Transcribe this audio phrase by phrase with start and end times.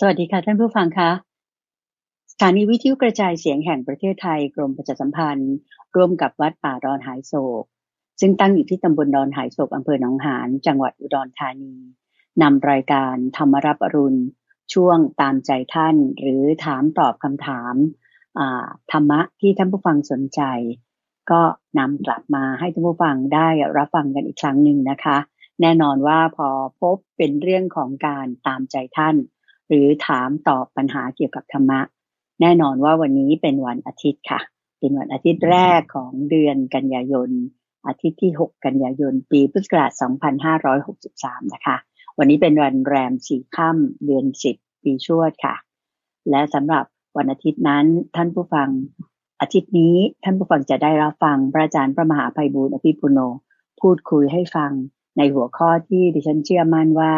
[0.00, 1.10] สวัสดีค่ะท่านผู้ฟังคะ
[2.32, 5.54] สถานีวิทยุกระจายเสียงแห่งประเทศไทย กรมประชาสัมพันธ์
[5.96, 7.64] ร่วมกับวัดป่าดอนหายโศก
[8.20, 11.74] ซึ่งตั้งอยู่ที่ตำบลดอนหายโศกอำเภอหนองหานจังหวัดอุดรธานี
[12.42, 14.20] นำรายการธรรมรับอรุณ
[14.74, 17.74] ช่วงตามใจท่าน หรือถามตอบคำถาม
[18.92, 20.40] ธรรมะที่ท่านผู้ฟังสนใจ
[21.30, 21.42] ก็
[21.78, 25.18] นำกลับมาให้ท่านผู้ฟังได้รับฟังกันอีกครั้งหนึ่งนะคะ
[25.60, 26.48] แน่นอนว่าพอ
[26.80, 29.16] พบเป็นเรื่องของการตามใจท่าน
[29.68, 31.80] หรือถามตอบปัญหาเกี่ยวกับธรรมะ
[32.40, 34.40] แน่นอนว่าวันนี้เป็นวันอาทิตย์ค่ะ
[34.78, 37.30] เป็นวันอาทิตย์แรกของเดือนกันยายน
[37.86, 39.90] อาทิตย์ที่ 6 กันยายน ปีพุทธศักราช
[40.72, 41.76] 2563 นะคะ
[42.18, 45.54] วันนี้เป็นวันแรมสี่ค่ำเดือน 10 ปีชวดค่ะ
[46.30, 46.84] และสำหรับ
[47.16, 48.68] วันอาทิตย์นั้นท่านผู้ฟัง
[49.40, 53.18] อาทิตย์นี้ท่านผู้ฟังจะได้รับฟังพระอาจารย์พระมหาภัยบูร์อภิปุโน
[53.80, 54.72] พูดคุยให้ฟัง
[55.16, 57.12] ในหัวข้อที่ดิฉันเชื่อมั่นว่า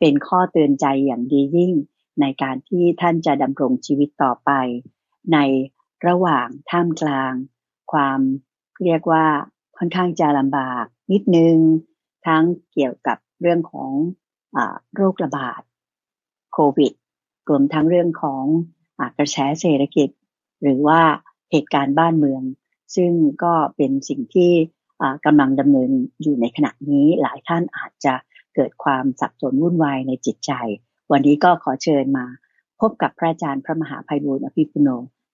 [0.00, 1.72] เป็นข้อเตือนใจอย่างดียิ่ง
[2.20, 4.50] ในการที่ท่านจะดำรงชีวิตต่อไป
[5.32, 5.38] ใน
[6.06, 7.32] ระหว่างท่ามกลาง
[7.92, 8.20] ความ
[8.84, 9.26] เรียกว่า
[9.78, 11.56] ค่อนข้างจะลำบากนิดนึง
[12.26, 13.92] ทั้งเกี่ยวกับเรื่องของ
[14.56, 14.58] อ
[14.94, 15.60] โรคระบาด
[16.52, 16.92] โควิด
[17.48, 18.44] รวมทั้งเรื่องของ
[18.98, 20.08] อกระแสเศรษฐกิจ
[20.62, 21.00] หรือว่า
[21.50, 22.42] เหตุการณ์บ้านเมือง
[22.96, 23.12] ซึ่ง
[23.44, 24.52] ก็เป็นสิ่งที่
[25.26, 25.90] กำลังดำเนิน
[26.22, 28.14] อยู่ในขณะนี้หลายท่านอาจจะ
[28.54, 30.52] เกิดความสับสนวุ่นวายในจิตใจ
[31.12, 32.26] วันนี้ก็ขอเชิญมา
[32.80, 34.88] พบกับพระอาจารย์พระมหาภัยบูร์อภิปุโน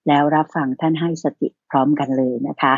[0.07, 2.73] แล้วรับฟังท่านให้สติพร้อมกันเลยนะคะ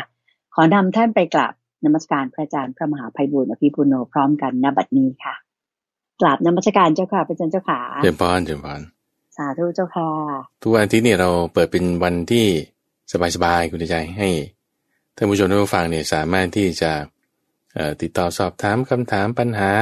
[0.54, 5.34] ขอนำท่านไปกราบนมัสการพระอาจารย์พระมหาภัยบูร์อภิปุโนพร้อมกันณบัดนี้ค่ะ
[6.20, 8.80] กราบนมัสการเจ้าค่ะพระอาจารย์เจ้าค่ะเจริญพรเจริญพร
[9.36, 10.08] สาธุเจ้าค่ะ
[10.62, 12.46] ทุกวันที่นี่เราเปิดเป็นวันที่
[13.34, 14.28] สบายๆคุณใจให้
[15.16, 16.92] ท่านผู้ชมท่านผู้ฟังเนี่ยสามารถที่จะ
[18.00, 19.72] ติดต่อสอบถามคำถามปัญหา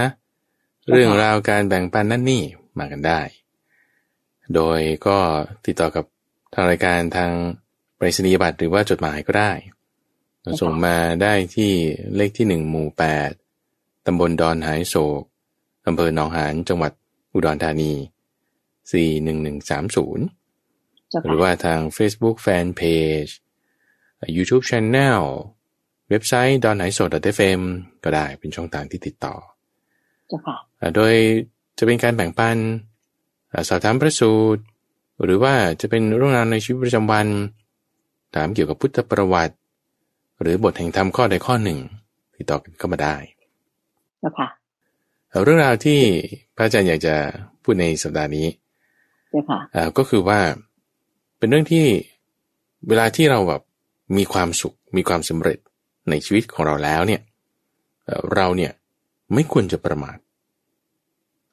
[0.91, 2.43] เรื่องราวการแบ่งปันนั่นนี่
[2.79, 3.21] มากันได้
[4.55, 5.19] โดยก็
[5.67, 6.05] ติดต่อกับ
[6.55, 7.33] ทางรายการทาง
[7.97, 9.53] ไปรษณียบัตรหรือว่าจดหมายก็ได้
[10.61, 11.73] ส่งมาได้ที่
[12.17, 13.31] เลขที่หนึ่งหมู่แปด
[14.07, 15.23] ตำบลดอนหายโศก
[15.87, 16.93] อำเภอหนองหานจังหวัด
[17.33, 17.93] อุดรธานี
[18.83, 23.33] 41130 หรือว่าทาง Facebook Fanpage
[24.37, 25.23] YouTube Channel
[26.11, 27.63] เว็บไซต์ดอนไหนโสด .fm
[28.05, 29.35] ก็ได้เป็นช่องทางที่ติดต่อ
[30.97, 31.15] โดย
[31.79, 32.57] จะเป็นการแบ่งปัน
[33.69, 34.63] สอบถามพระสูตร
[35.25, 37.27] หรือว่าจะเป็นเรื่องราวในชีวิตประจำวัน
[38.35, 39.55] ถามเกี่ยวกับพุทธประวัติ
[40.41, 41.79] หรือบทแห่งธรรมข้อใดข้อหนึ่ง
[42.37, 43.17] ติดต่อกันเข้ามาได้
[45.43, 46.01] เรื่องราวที่
[46.57, 47.15] พระอาจารย์อยากจะ
[47.63, 48.47] พูดในสัปดาห์นี้
[49.75, 50.41] อ่าก็คือว่า
[51.39, 51.87] เป็นเรื่องที่
[52.89, 53.63] เวลาที่เราแบบ
[54.17, 55.59] มีความสุขมีความสำเร็จ
[56.11, 57.21] ในชีวิตของเราแล้วเนี่ย
[58.35, 58.73] เราเนี่ย
[59.35, 60.17] ไม่ควรจะประมาท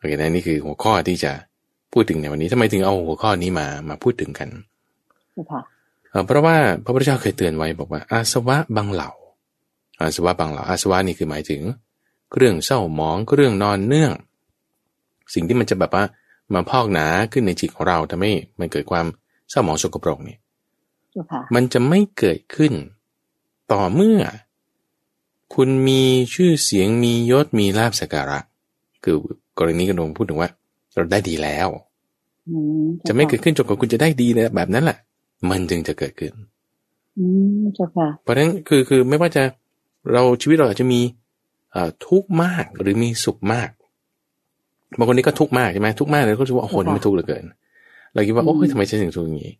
[0.01, 1.31] โอเคนะนี่คือหัวข้อที่จะ
[1.93, 4.49] พูดถึงในวันนี้ทำไมถึงเอาหัวข้อนี้มามาพูดถึงกัน
[6.25, 9.11] เพราะว่าพระพุทธเจ้าเคยเตือนไว้บอกว่า อาสวะบางเหล่า
[9.99, 11.61] อาสวะบางเหล่า อาสวะนี่คือหมายถึง
[12.35, 14.13] เรื่องเศร้าหมองเรื่องนอนเนื่อง
[15.33, 16.05] สิ่งที่มันจะแบบว่า
[16.53, 19.05] มาพอกหนาขึ้นในจิตของเราทำให้มันเกิดความ
[19.49, 20.39] เศร้าหมองสกปรกเนี่ย
[21.55, 22.73] มันจะไม่เกิดขึ้น
[23.71, 24.19] ต่อเมื่อ
[25.53, 28.39] คุณมีชื่อเสียงมียศมีลาบสักการะ
[29.03, 29.15] คือ
[29.59, 30.49] กรณีกระดงพูดถึงว่า
[30.95, 31.67] เราได้ดีแล้ว
[33.07, 34.97] จะไม่เกิดขึ้นจนกว่าคุณจะได้ดีแบบนั้นแหละ
[35.49, 36.33] มันจึงจะเกิดขึ้น
[38.23, 39.43] เพราะฉะนั้นคือคือไม่ว่าจะ
[40.13, 41.01] เราชีวิตเราอาจจะมี
[42.07, 43.69] ทุกข์มากหรือมีสุขมาก
[44.97, 47.43] บางคนนี่ก็ทุกข์มากใช่ไหมทุกข์มากเลยก็รู้ว่าโอ้โหนี่มันทุกข์เหลือเกิน
[48.13, 49.53] เราคิดว่าโอ้ยทำไมฉันถึงทุกข์อย่างนี้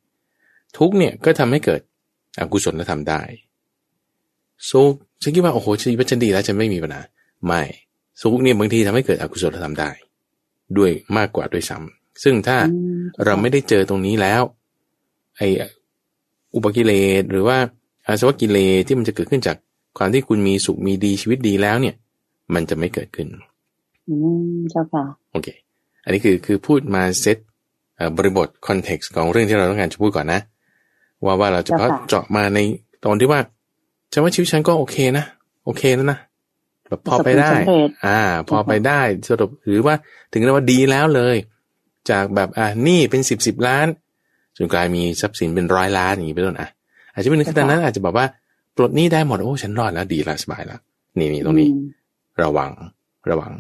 [0.78, 1.82] ทุกข์เนี่ยก็ทำให้เกิด
[2.40, 3.22] อกุศลธรรมได้
[4.70, 7.02] สุขฉันคิดว่าโอ้โหชีวิตฉันดีแล้วฉันไม่มีปัญหา
[7.46, 7.62] ไม่
[8.22, 9.90] สุขเนี่ยบางทีทำให้เกิดอกุศลธรรมได้
[10.78, 12.58] ด้วยมากกว่าด้วยซ้ำซึ่งถ้า
[13.26, 14.42] เราไม่ได้เจอตรงนี้แล้ว
[15.38, 15.42] ไอ
[16.56, 17.58] อุปกิเลสหรือว่า
[18.08, 19.58] อาสวะกิเลสที่มันจะเกิดขึ้นจาก
[19.98, 21.96] ความที่คุณมีสุขมีดีชีวิตดีแล้วเนี่ย
[22.54, 23.28] มันจะไม่เกิดขึ้น
[24.10, 24.16] อื
[24.56, 25.48] มเจ้าค่ะโอเค
[26.04, 27.38] อันนี้คือคือพูดมาเซต
[28.18, 30.42] บริบทคอนเท็กซ์ของเรื่องที่เราต้องการจะพูดก่อนนะ
[31.26, 32.60] ว่าว่าเราจะเพาะเจาะมาใน
[33.06, 33.40] ตอนที่ว่า
[34.12, 35.26] ฉันว่าชีวิตฉันก็โอเคนะ
[35.66, 36.20] โอเคแล้วนะ
[36.92, 37.50] แบบพอไปได้
[38.06, 39.96] อ่า พอไปได้สรุปหรือว่า
[40.34, 41.36] ถึงเรียกว่าดีแล้วเลย
[42.12, 43.88] จากแบบอ่านี่เป็นสิบสิบล้าน
[44.58, 46.70] จนกลายมีทรัพย์สินเป็นร้อยล้านอย่างนี้เป็นต้นอะ
[47.14, 48.26] อาจจะเป็นขนาดนั้นอาจจะแบบว่า
[48.76, 50.80] ปลดนี้ได้หมดโอ้ฉันรอดแล้วดีละสบายแล้ว
[51.18, 51.70] นี่นี่ตรงนี้
[52.44, 52.72] ระวัง
[53.30, 53.52] ระวัง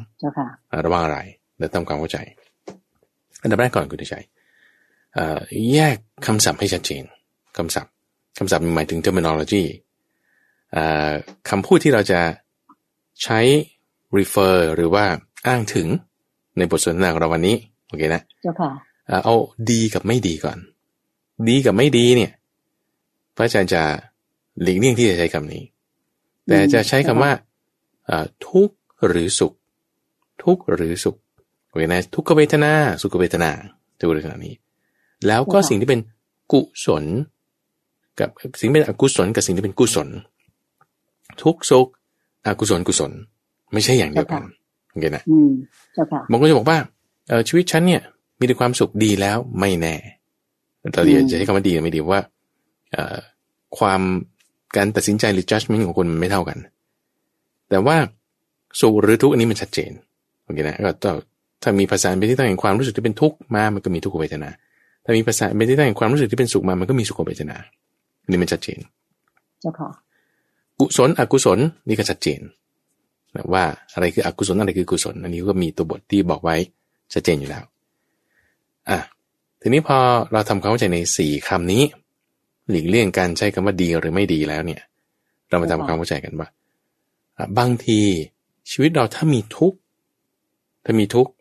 [0.85, 1.19] ระวังอะไร
[1.57, 2.17] เดี๋ยวทำความเข้าใจ
[3.41, 4.23] อันดับแรกก่อนคุณชัย
[5.73, 5.95] แยก
[6.27, 7.03] คำศัพท์ให้ชัดเจน
[7.57, 7.91] คำศัพท์
[8.37, 9.63] คำศัพท์หมายถึง terminology
[11.49, 12.19] คำพูดที่เราจะ
[13.23, 13.39] ใช้
[14.17, 15.05] refer หรือว่า
[15.47, 15.87] อ้างถึง
[16.57, 17.55] ในบทสนทนาของเราวันนี้
[17.87, 18.71] โอเคนะเจ้าค่ะ
[19.23, 19.35] เอา
[19.71, 20.57] ดีกับไม่ดีก่อน
[21.49, 22.31] ดีกับไม่ดีเนี่ย
[23.35, 23.81] พระอาจารย์จะ
[24.61, 25.63] หลีกเลี่ยงที่จะใช้คำนี้
[26.47, 27.31] แต่จะใช้คำว่า
[28.47, 28.75] ทุกข์
[29.07, 29.53] หรือสุข
[30.43, 31.15] ทุกข์หรือสุข
[31.67, 32.71] โอเคนะทุกขเวทนา
[33.01, 33.49] สุขเวทนา
[33.99, 34.53] จะพูดขนาดนี้
[35.27, 36.01] แล้วก็สิ่งที่เป็น
[36.51, 37.03] กุศล
[38.19, 38.29] กับ
[38.59, 40.07] สิ่งเป็นอกุศลกับสิ่งที่เป็นกุศล
[41.41, 41.87] ทุกสุข
[42.45, 43.11] อกุศลกุศล
[43.73, 44.43] ไม่ใช่อย่างเดียวกัน
[44.91, 45.23] โอเคนะ
[46.29, 46.77] บางคนจะบอกว่า
[47.29, 48.01] เออชีวิตฉันเนี่ย
[48.39, 49.95] มีแต่ความสุขดีแล้วไม่แน่
[50.93, 52.21] เราเรียนจะใช้คำว่าดีไม่ดีว่า
[53.77, 54.01] ความ
[54.77, 56.57] การตัดสินใจหรือ judgment ของคนมันไม่เท่ากัน
[57.69, 57.97] แต่ว่า
[58.81, 59.91] สุขหรือทุกข์อันนี้มันชัดเจน
[60.43, 60.91] โอเคนะก็
[61.63, 64.49] ถ้ามีภาษาเป็นที่ตั้งแห่งความรู้สึกที่เป็นทุกข์มา มันก็มีทุกขเวทนา
[65.03, 67.57] ถ้ามีภาษาเป็นที่ตั้งแห่งความรู้สึกที่เป็นสุขมา มันก็มีสุขเวทนา
[68.23, 68.79] อันนี้มันชัดเจน
[69.61, 69.89] เจ้าค่ะ
[70.81, 72.41] กุศลอกุศลนี่ก็ชัดเจน
[73.53, 73.63] ว่า
[73.93, 76.55] อะไรคืออกุศลอะไรคือกุศล อันนี้ก็มีตัวบทที่บอกไว้
[77.13, 77.63] ชัดเจนอยู่แล้ว
[78.89, 78.99] อะ
[79.61, 79.97] ทีนี้พอ
[80.31, 81.83] เราทำความเข้าใจในสี่คำนี้
[82.69, 84.81] หลีกเลี่ยงการใช้คำว่าดีหรือไม่ดีแล้วเนี่ย
[85.49, 86.47] เรามาทำความเข้าใจกันว่า
[87.57, 87.99] บางที
[88.71, 89.77] ชีวิตเราถ้ามีทุกข์
[90.85, 91.31] ถ้ามีทุกข์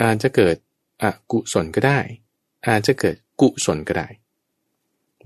[0.00, 0.56] อาจจะเกิด
[1.02, 1.98] อกุศลก็ได้
[2.66, 4.08] อาจจะเกิดกุศลก็ได้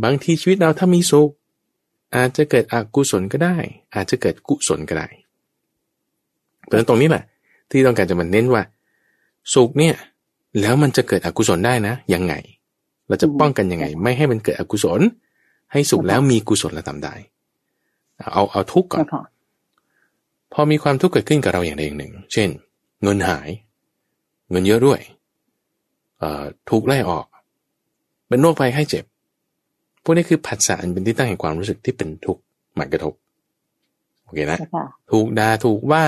[0.04, 1.30] บางทีชีวิตเราถ้ามีสุข
[2.14, 3.56] อาจจะเกิดอกุศลก็ได้
[3.94, 5.08] อาจจะเกิดกุศลก็ได้
[6.64, 7.24] เพราะฉะนั้นตรงนี้แหละ
[7.70, 8.62] ที่ต้องการจะมาเน้นว่า
[9.54, 9.94] สุขเนี่ย
[10.60, 12.34] แล้วมันจะเกิดอกุศลได้นะยังไง
[13.08, 15.00] เราจะป้องกันยังไง ไม่ให้มันเกิดอกุศล
[15.72, 17.14] ให้สุขแล้วมีกุศลละทำได้
[18.32, 19.04] เอาเอาทุกข์ก่อน
[20.52, 22.48] พอมีความทุกข์เกิดขึ้นกับเราอย่างใดอย่างหนึ่ง เช่น
[23.02, 23.48] เงินหาย
[24.50, 25.00] เงินเยอะด้วย
[26.70, 27.26] ถูกไล่ออก
[28.28, 29.04] เป็นโรคภัยไข้เจ็บ
[30.04, 32.42] พวกนี้คือผัสสะอันเป็นที่ตั้งแห่งความรู้สึกที่เป็นทุกข์
[32.76, 33.14] หมันกระทบ
[34.24, 34.58] โอเคนะ
[35.10, 36.04] ถูกด่าถูกว่า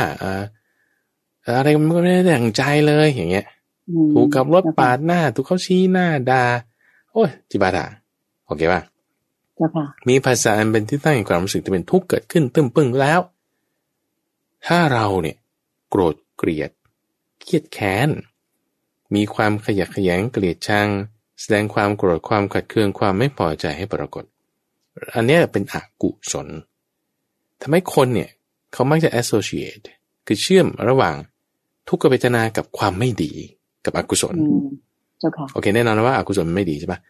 [1.59, 3.47] อะไรมันก็ไม่ได้ดังใจเลยอย่างเงี้ย
[4.15, 6.45] ถูกกับรถปาดหน้า ถูกเขาชี้หน้าด่า
[7.13, 7.85] โอ้ยจิบาดา
[8.47, 8.81] โอเคป่ะ
[10.09, 13.21] มีภาษาอันเป็นที่ตั้งแห่งความรู้สึกที่เป็นทุกข์เกิดขึ้นตึ้มปึ้งแล้ว
[14.67, 15.37] ถ้าเราเนี่ย
[15.91, 16.71] โกรธเกลียด
[17.41, 18.09] เครียดแค้น
[19.15, 20.89] มีความขยักขยงเกลียดชัง
[21.41, 24.25] แสดงความโกรธความขัดเคืองความไม่พอใจให้ปรากฏ
[25.15, 26.49] อันนี้เป็นอกุศล
[27.61, 28.31] ทำให้คนเนี่ย
[28.73, 29.87] เขามักจะ associate
[30.27, 31.15] คือเชื่อมระหว่าง
[31.89, 33.33] ทุกขเวทนากับความไม่ดี
[33.85, 34.37] กับอกุศล
[35.53, 37.01] โอเคแน่นอนว่าอากุศลมันไม่ดีใช่ปะ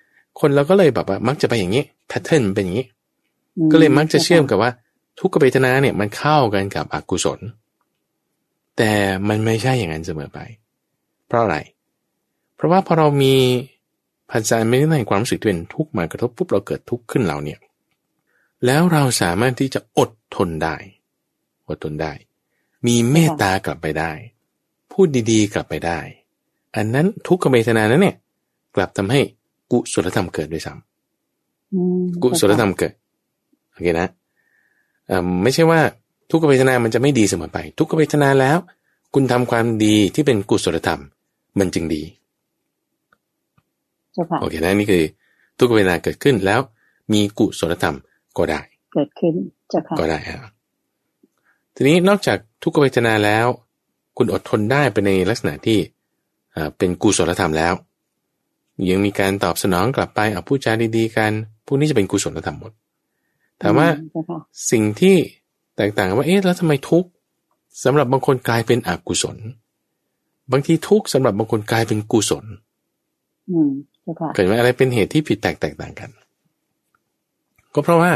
[0.40, 2.86] คนเราก็เลยแบบว่ามักจะไปอย่างนี้แพทเทิร์นเป็นอย่างนี้
[3.72, 4.70] ก็เลยมักจะเชื่อมกับว่า
[5.20, 7.40] ทุกขเวทนาเนี่ยมันเข้ากันกับอกุศล
[8.76, 8.92] แต่
[9.28, 10.38] มันไม่ใช่อย่างนั้นเสมอไป
[11.26, 11.56] เพราะอะไร
[12.56, 13.34] เพราะว่าพอเรามี
[14.30, 17.58] พันธะไม่ได้ในความรู้สึกที่เป็นทุกข์มากระทบปุ๊บเราเกิดทุกข์ขึ้นเราเนี่ย
[18.66, 20.76] แล้วเราสามารถที่จะอดทนได้
[21.68, 22.12] อดทนได้
[22.86, 24.10] มีเมตตากลับไปได้
[24.92, 25.98] พูดดีๆ กลับไปได้
[26.76, 28.16] อันนั้นทุกขเวทนานั้นเนี่ย
[28.76, 29.20] กลับทำให้
[29.72, 32.92] กุศลธรรมเกิดด้วยซ้ำกุศลธรรมเกิด
[33.72, 34.08] โอเคนะ
[35.42, 35.80] ไม่ใช่ว่า
[36.30, 38.58] ทุกขเวทนามันจะไม่ดีเสมอไป ทุกขเวทนาแล้ว
[39.14, 41.00] คุณทำความดีที่เป็นกุศลธรรม
[41.58, 42.02] มันจึงดี
[44.40, 45.02] โอเคนะนี่คือ
[45.58, 46.60] ทุกขเวทนาเกิดขึ้นแล้ว
[47.12, 47.96] มีกุศลธรรม
[48.36, 48.60] ก็ได้
[48.92, 49.34] เกิดขึ้น
[49.72, 50.52] จะก็ได้ครับ
[51.74, 53.46] ทีนี้นอกจากทุกขเวทนาแล้ว
[54.16, 55.78] คุณอดทนได้ไปในลักษณะที่
[56.78, 57.74] เป็นกุศลธรรมแล้ว
[58.90, 61.32] ยังมีการตอบสนองกลับไปเอาพูดจาดีๆกัน
[61.66, 62.72] พวกนี้จะเป็นกุศลธรรมหมด
[63.62, 63.88] ถามว่า
[64.70, 65.16] สิ่งที่
[65.76, 67.08] แตกต่างว่าเอ๊ะแล้วทำไมทุกข์
[67.84, 69.36] สำหรับบางคนกลายเป็นอกุศล
[70.52, 72.44] บางทีทุกข์สำหรับบางคนกลายเป็นกุศล
[74.34, 76.10] เกิดว่าอะไรเป็นเหตุที่ผิดแตกแตกต่างกัน
[77.74, 78.12] ก็เพราะว่า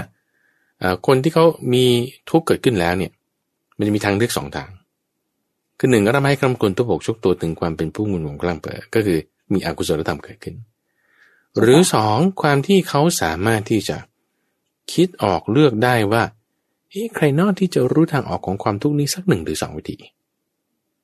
[1.06, 1.44] คนที่เขา
[1.74, 1.84] มี
[2.30, 3.12] ทุกข์เกิดขึ้นแล้วเนี่ย
[3.76, 4.70] มันจะมีทางเลือกสองทาง
[5.78, 9.18] คือหนึ่งก็ทำให้คำกลตัวปกชกตัวถึงความเป็นผู้มุนหวงกลางเปิดก็คือ
[9.52, 10.54] มีอกุศลธรรมเกิดขึ้น
[11.60, 13.96] หรือสองความที่เขาสามารถที่จะ
[14.92, 16.22] คิดออกเลือกได้ว่า
[16.90, 19.96] เฮ้ใครนอกที่จะรู้ทางออกของความทุกข์นี้สักหนึ่งหรือสองวิธี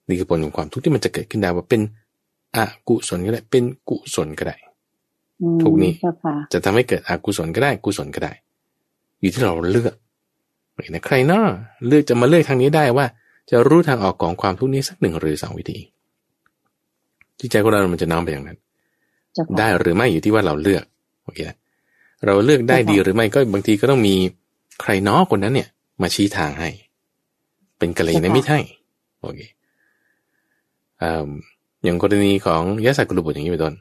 [0.08, 1.80] นี่คือผลของความทุกข์ที่มันจะเกิดขึ้นได้ว่าเป็น
[2.56, 4.56] อกุศลก็ได้เป็นกุศลก็ได้
[5.62, 5.92] ทุกนี้
[6.52, 8.32] จะทำให้เกิดอกุศลก็ได้กุศลก็ได้
[9.20, 9.94] อยู่ที่เราเลือก
[10.88, 11.50] นะใครนอก
[11.88, 13.06] เลือกจะมาเลือกทางนี้ได้ว่า
[13.50, 15.78] จะรู้ทางออกของความทุกข์นี้สักหนึ่งหรือสองวิธี
[17.38, 18.58] ที่ใจของเรา มันจะน้อมไปอย่างนั้น
[19.58, 20.84] ได้หรือไม่อยู่ที่ว่าเราเลือก
[21.24, 21.56] โอเคนะ
[22.26, 24.14] เราเลือกได้ดีหรือไม่ก็บางทีก็ต้องมี
[24.82, 25.68] ใครน้อคนนั้นเนี่ย
[26.02, 26.70] มาชี้ทางให้
[27.78, 28.58] เป็นกะเลยนะไม่ใช่
[29.20, 29.40] โอเค
[31.84, 33.74] อย่างกรณีของยะสักกรุบุตรอย่างนี้เป็นต้น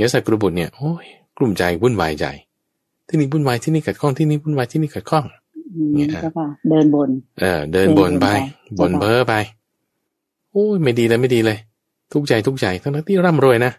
[0.00, 1.04] ยะสักกรุบุตรเนี่ยโอ้ย
[1.36, 2.26] กลุ่มใจวุ่นวายใจ
[3.08, 5.24] ที่นี่วุ่นวายที่นี่ขัดข้องที่นี่วุ่นวายที่นี่ขัดข้อง
[5.94, 6.08] เนี่ย
[6.68, 7.08] เดินบน
[7.40, 8.26] เออ เดินบนไป
[8.80, 9.34] บนเพ้อไป
[10.52, 11.58] โอ้ยไม่ดีเลยไม่ดีเลย
[12.12, 13.72] ทุกใจทุกใจทั้งที่ร่ำรวยนะ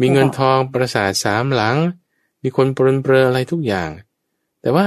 [0.00, 1.76] มีเงินทองประสาทสามหลัง
[2.42, 3.88] มีคนปรนเปรออะไรทุกอย่าง
[4.62, 4.84] แต่ว่า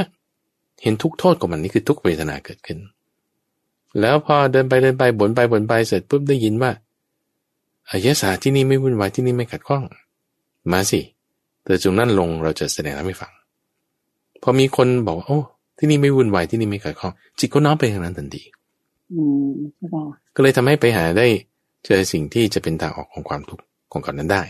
[0.84, 2.80] เห็นทุกโทษของมันนี่คือทุกเวทนาเกิดขึ้น
[4.02, 6.72] แล้วพอเดินไปเดินไปบ่นไปบ่นไปเสร็จปุ๊บได้ยินว่า
[7.90, 9.84] อายศาที่นี่ไม่วุ่นวายที่นี่ไม่ขัดข้อง
[10.72, 11.00] มาสิ
[11.64, 13.32] เธอจงนั่นลงเราจะแสดงให้ฟัง
[14.44, 15.40] พอมีคนบอกโอ้
[15.78, 18.44] ที่นี่ไม่วุ่นวายที่นี่ไม่ขัดข้อง จิตก็น้อมไปทางนั้นทันที
[20.36, 21.28] ก็เลยทำให้ไปหาได้
[21.86, 24.44] เจอสิ่งที่จะเป็นทางออกของความทุกข์ของก่อนนั้นได้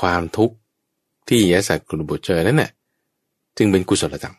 [0.00, 0.54] ความทุกข์
[1.28, 2.70] ที่ยศกุลบุตรเจอนั้นน่ะ
[3.56, 4.36] จึงเป็นกุศลธรรม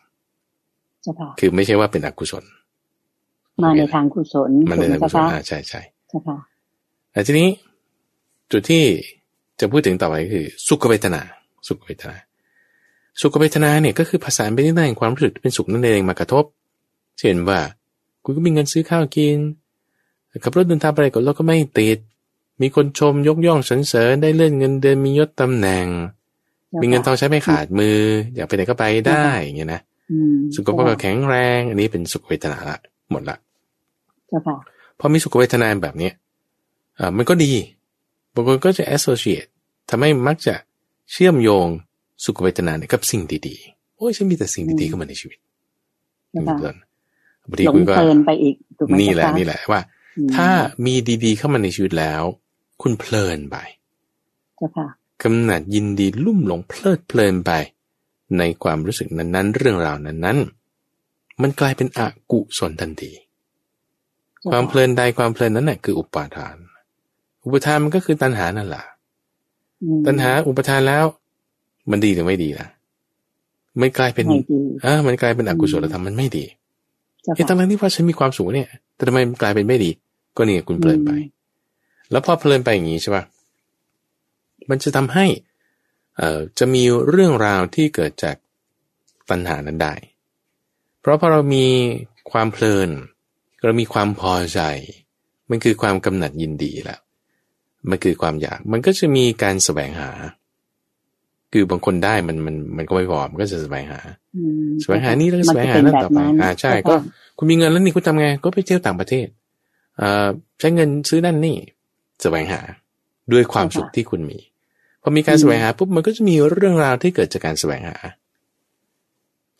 [1.38, 2.44] คือไม่ใช่ว่าเป็นอกุศล
[3.62, 5.80] มาในทางกุศลมาในทางกุศลใช่ใช่
[7.12, 7.48] แต่ทีนี้
[8.50, 8.84] จุดที่
[9.60, 11.20] จะพูดถึงต่อไปคือ สุขเวทนา
[11.68, 12.16] สุขเวทนา
[13.20, 16.44] สุขเวทนาเนี่ยก็คือภาษาเป็นที่ตั้งความรู้สึกเป็นสุขนั่นเองมากระทบ
[17.18, 17.60] เช่นว่า
[18.24, 19.38] คุณก็มีเงินซื้อข้าวกิน
[20.44, 21.98] ขับรถเดินทางไปก็เราก็ไม่ติด
[22.60, 25.86] มีคนชมยกย่องสรรเสริญได้เลื่อนเงินเดือนมียศตำแหน่ง
[26.82, 27.98] มีเงินทองใช้ไม่ขาดมือ
[28.34, 29.80] อยากไปไหนก็ไปได้อย่างเงี้ยนะ
[30.56, 32.78] สุขภาพแข็งแรง อันนี้เป็นสุขเวทนาละ
[33.10, 33.36] หมดละ
[34.98, 36.12] พอมีสุขเวทนาแบบเนี้ย
[36.98, 37.52] อ่ามันก็ดี
[38.34, 39.48] บางคนก็จะ associate
[39.88, 40.54] ทำให้มักจะ
[41.12, 41.68] เชื่อมโยง
[42.24, 45.38] สุขเวทนาเนี่ยกับสิ่งดีๆ โอ้ยฉันมีแต่สิ่งดีๆเข้ามาในชีวิต
[46.30, 46.76] เพลิน
[47.48, 47.94] บางทีคุณก็
[48.26, 48.54] ไปอีก
[49.00, 49.80] นี่แหละนี่แหละว่า
[50.34, 50.48] ถ้า
[50.86, 52.22] มีดีๆเข้ามาในชีวิตแล้ว
[52.82, 53.56] คุณเพลินไป
[55.22, 57.52] กำหนัดยินดีลุ่มหลงเพลิดเพลินไป
[58.38, 62.00] ในความรู้สึกนั้นๆ เรื่องราวนั้นๆ มันกลายเป็นอ
[62.30, 63.12] กุศลทันที
[64.50, 66.56] ความเพลินใดความเพลินนั้นแหละคืออุปาทาน
[67.44, 68.84] อุปทานมันก็คือตัณหานั่นแหละ
[70.06, 71.04] ตัณหาอุปทานแล้ว
[71.90, 72.66] มันดีหรือไม่ดีล่ะ
[73.80, 74.26] มันกลายเป็น
[74.84, 76.44] อ่ามันกลายเป็นอกุศลธรรมมันไม่ดี
[77.34, 79.90] เอ้ตั้งที่ว่าฉันมีความสุขเนี่ย แต่ทำไมมันกลายเป็นไม่ดี
[80.36, 81.10] ก็นี่คุณเพลินไป
[82.10, 83.24] แล้วพอเพลินไปอย่างนี้ใช่ป่ะ
[84.70, 85.26] มันจะทำให้
[86.16, 88.36] เอ่อจะมีเรื่องราวที่เกิดจาก
[89.30, 89.94] ปัญหานั้นได้
[91.00, 91.66] เพราะพอเรามี
[92.30, 92.90] ความเพลิน
[93.64, 94.60] เรามีความพอใจ
[95.50, 97.00] มันคือความกำหนัดยินดีแล้ว
[97.90, 100.10] มันคือความอยาก มันก็จะมีการแสวงหา
[101.52, 104.00] คือบางคนได้มันมันมันก็ไม่พอมันก็จะแสวงหา
[104.82, 106.94] แสวงหานี่แล้วก็แสวงหานั่นต่อไปอ่าใช่ ก็
[107.38, 109.26] คุณมีเงินแล้วนี่คุณทำไง ก็ไปเที่ยวต่างประเทศ
[110.00, 110.28] อ่า
[110.60, 111.56] ใช้เงินซื้อนั่นนี่
[112.22, 112.60] แสวงหา
[113.32, 114.38] ด้วยความสุขที่คุณมี
[115.02, 117.96] พอมีการแสวงหาปุ๊บมันก็จะมีเรื่องราวที่เกิดจากการแสวงหา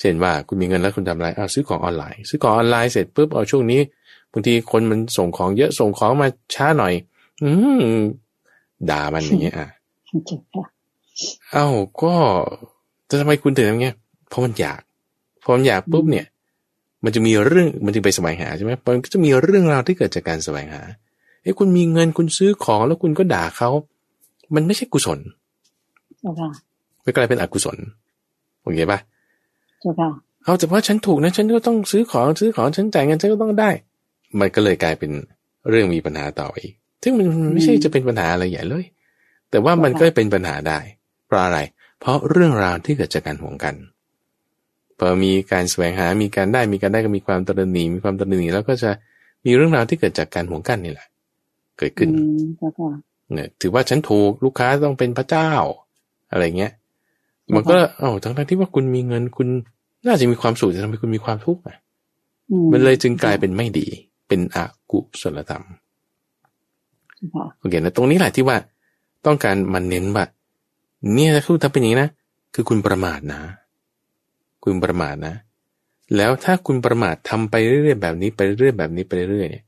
[0.01, 3.81] เช่นว่าคุณมีเงินแล้วคุณทำอะไรอ้าวซื้อของออนไลน์ ซื้อของออนไลน์เสร็จปุ๊บเอาช่วงนี้
[4.33, 6.95] บางทีคนมันส่งของเยอะส่งของมาช้าหน่อย
[7.45, 7.53] อื
[7.95, 7.97] ม
[8.91, 9.69] ด่ามันอย่างเงี้ยอะ
[11.53, 11.67] เอ้า
[12.03, 12.15] ก็
[13.09, 13.95] จะทำไมคุณถึงอย่างเงี้ย
[14.29, 14.81] เพราะมันอยาก
[15.43, 16.27] พอมันอยากปุ๊บเนี่ย
[17.05, 20.83] มันจะมีเรื่องมันจึงไปแสวงหาใช่ไหมมันก็จะมีเรื่องราวที่เกิดจากการแสวงหา
[21.43, 23.71] เอ้คุณมีเงินคุณซื้อของแล้วคุณก็ด่าเขา
[24.55, 25.19] มันไม่ใช่กุศล
[27.03, 27.77] ไม่กลายเป็นอกุศล
[28.63, 28.99] โอเคปะ
[30.45, 33.71] เอาแต่ว่าฉันถูกนะ ฉันก็ต้องซื้อของซื้อของฉันจ่ายเงินฉันก็ต้องได้
[34.41, 35.11] มันก็เลยกลายเป็น
[35.69, 36.75] เรื่องมีปัญหาต่ออีก
[37.05, 38.85] ซึ่งมันไม่ใช่จะเป็นปัญหาอะไรใหญ่เลย
[39.51, 40.79] แต่ว่ามันก็เป็นปัญหาได้
[41.27, 41.59] เพราะอะไร
[42.01, 43.75] เพราะเรื่องราวที่เกิดจากการห่วงกัน
[44.99, 48.91] พอมีการแสวงหา มีการได้ มีการได้ก็มีความตระหนี่มีความตระหนี่แล้วก็จะ
[49.47, 51.09] มีเรื่องราวที่เกิดจากการห่วงกันนี่แหละ
[51.79, 52.09] เกิดขึ้น
[53.33, 55.51] เนี่ยถือว่าฉันถูกลูกค้าต้องเป็นพระเจ้า
[56.31, 56.73] อะไรเงี้ย
[57.55, 59.49] มันก็เอ้าทั้งที่ว่าคุณมีเงินคุณ
[60.07, 61.77] น่าจะมีความสุขแต่ทำไมคุณมีความทุกข์อะ
[62.73, 63.87] มันเลยจึงกลายเป็นไม่ดี
[64.29, 64.59] เป็นอ
[64.93, 65.65] กุศลธรรม
[67.59, 68.57] โอเคนะตรงนี้แหละที่ว่า
[69.27, 70.25] ต้องการมันเน้นว่า
[71.13, 72.11] เนี่ยถ้าคุณทำเป็นอย่างนี้นะ
[72.55, 73.41] คือคุณประมาทนะ
[74.65, 75.35] คุณประมาทนะ
[76.17, 79.65] แล้วถ้าคุณประมาททำไปเรื่อยๆแบบนี้ไปเรื่อยๆแบบนี้ไปเรื่อยๆเนี่ย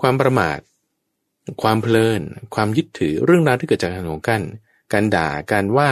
[0.00, 0.58] ความประมาท
[1.62, 2.20] ความเพลิน
[2.54, 4.42] ความยึดถือเรื่องราวที่เกิดจากการหงกัน
[4.92, 5.90] การด่าการว่า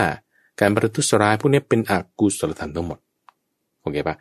[0.60, 2.98] การประทุษร้ายพวกนี้เป็นอกุศลธรรมทั้งหมด
[3.80, 4.16] โอเคปะ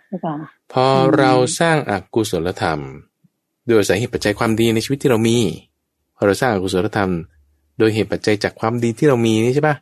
[0.71, 0.85] พอ
[1.17, 2.79] เราสร้างอกุศลธรรม
[3.67, 5.37] โดยสาเหตุปัจจัยความดีในชีวิตที่เรามี
[6.27, 7.11] เราสร้างอกุศลธรรม
[7.77, 9.75] โดยเหตุปัจจัยจากความดีที่เรามีนี่ใช่ปะ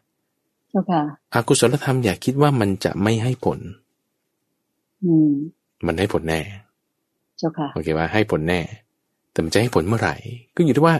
[0.69, 1.01] เจ้าค่ะ
[1.33, 3.59] อกุศลธรรมอย่าคิดว่ามันจะไม่ให้ผล
[5.03, 5.31] อืม
[5.85, 6.41] มันให้ผลแน่
[7.37, 8.59] เจ้าค่ะโอเคว่าให้ผลแน่
[9.31, 10.15] แต่มันจะให้ผลเมื่อไหร่
[10.55, 10.95] ก็อยู่ที่ว่า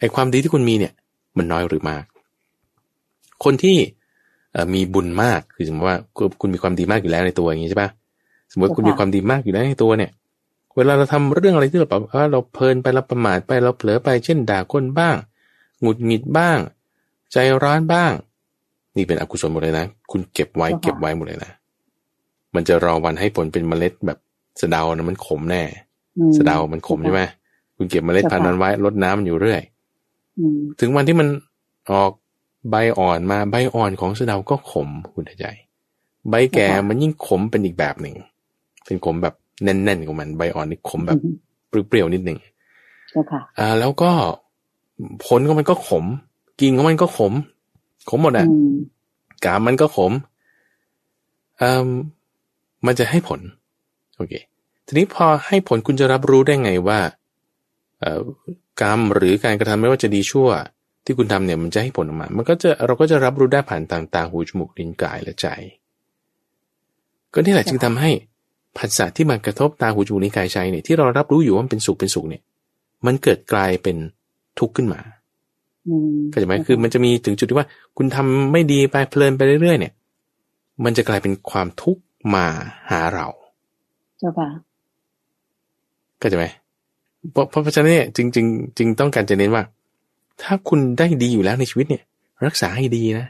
[0.00, 0.92] ไอ้ความดีที่คุณมีเนี่ย
[1.38, 2.04] มันน้อยหรือมาก
[3.44, 3.76] คนที่
[4.74, 5.98] มีบุญมากคือสมมติว่า
[6.40, 7.90] คุณมีความดีมากอยู่แล้วในตัวอย่างนี้ใช่ปะ
[8.52, 10.10] สมมติคุณมีความดีมากอยู่แล้วในตัวเนี่ย
[10.76, 15.16] เวลาเราทำเรื่องอะไรที่เราแบบว่าเราเพลินไปเราประมาทไปเราเผลอไปเช่นด่าคนบ้าง
[15.80, 16.58] หงุดหงิดบ้าง
[17.32, 18.12] ใจร้อนบ้าง
[18.96, 21.52] นี่เป็นอกุศลหมดเลยนะ คุณเก็บไว้เก็บไว้หมดเลยนะ
[22.54, 24.18] มันจะรอวันให้ผลเป็นเมล็ดแบบ
[24.60, 25.62] สะเดานะมันขมแน่
[26.36, 27.22] สะเดามันขมใช่ไหม
[27.76, 29.60] คุณเก็บเมล็ดพันธุ์นั้นไว้ลดน้ำมันอยู่เรื่อย
[30.80, 31.28] ถึงวันที่มัน
[31.92, 32.12] ออก
[32.70, 35.46] ใบอ่อนมาใบอ่อนของสะเดาก็ขมคุณใจ
[36.30, 38.14] ใบแก่มันยิ่งขมเป็นอีกแบบหนึ่ง
[38.84, 41.18] เป็นขมแบบ แน่นๆของมันใบอ่อนนี่ขมแบบ
[41.68, 42.38] เปรี้ยวๆนิดหนึ่ง
[43.58, 44.10] อ่า แล้วก็
[45.26, 46.04] ผลของมันก็ขม
[46.60, 47.32] กิ่งของมันก็ขม
[48.08, 48.46] ขมหมดอะ
[49.44, 50.12] กาบมันก็ขม
[51.60, 51.86] อ่า
[52.86, 53.40] มันจะให้ผล
[54.16, 54.32] โอเค
[54.86, 56.98] ทีนี้พอให้ผลคุณจะรับรู้ได้ไงว่า
[58.00, 58.20] เอ่อ
[58.80, 60.48] กรรมหรือการกระทำไม่ว่าจะดีชั่ว
[61.04, 65.46] ที่คุณทำเนี่ยมันจะให้ผลออกมา มันก็จะเราก็จะรับรู้ได้ผ่านต่างตาหูจมูกลิ้นกายและใจ
[67.32, 68.10] ก็นี่แหละจึงทำให้
[68.78, 72.42] ผัสสะที่มากระทบตาหูจมูกลิ้นกายใจเนี่ยที่เรารับรู้อยู่ว่ามันเป็นสุขเป็นสุขเนี่ย
[73.06, 73.96] มันเกิดกลายเป็น
[74.58, 75.00] ทุกข์ขึ้นมา
[76.30, 79.92] เข้าใจไหมคือมันจะมีถึงจุดที่ว่า คุณทำไม่ดีไปเพลินไปเรื่อยๆเนี่ย
[80.84, 82.02] มันจะกลายเป็นความทุกข์
[82.34, 82.46] มา
[82.90, 83.26] หาเรา
[84.18, 84.48] เจ้าค่ะ
[86.22, 86.44] ก็จะไหม
[87.32, 89.62] เพราะเพราะฉะนั้นเนี่ยจริงจริงจริงต้องการจะเน้นว่า
[90.42, 92.02] ถ้าคุณได้ดีอยู่แล้วในชีวิตเนี่ย
[92.46, 93.26] รักษาให้ดีนะ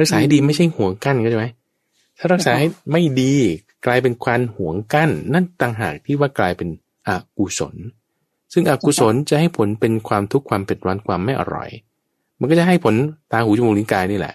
[0.00, 1.46] รักษาให้ดีไม่ใช่ห่วงกั้นก็ใช่ไหม
[2.18, 3.34] ถ้ารักษาให้ไม่ดี
[3.86, 6.68] กลายเป็นความห่วงกั้น นั่นต่างหากที่ว่ากลายเป็น
[7.08, 7.74] อกุศล
[8.52, 11.68] ซึ่งอกุศลจะให้ผลเป็นความทุกข์ความเผ็ดร้อนความไม่อร่อย
[12.40, 12.94] มันก็จะให้ผล
[13.32, 14.34] ตาหูจมูกลิ้นกายนี่แหละ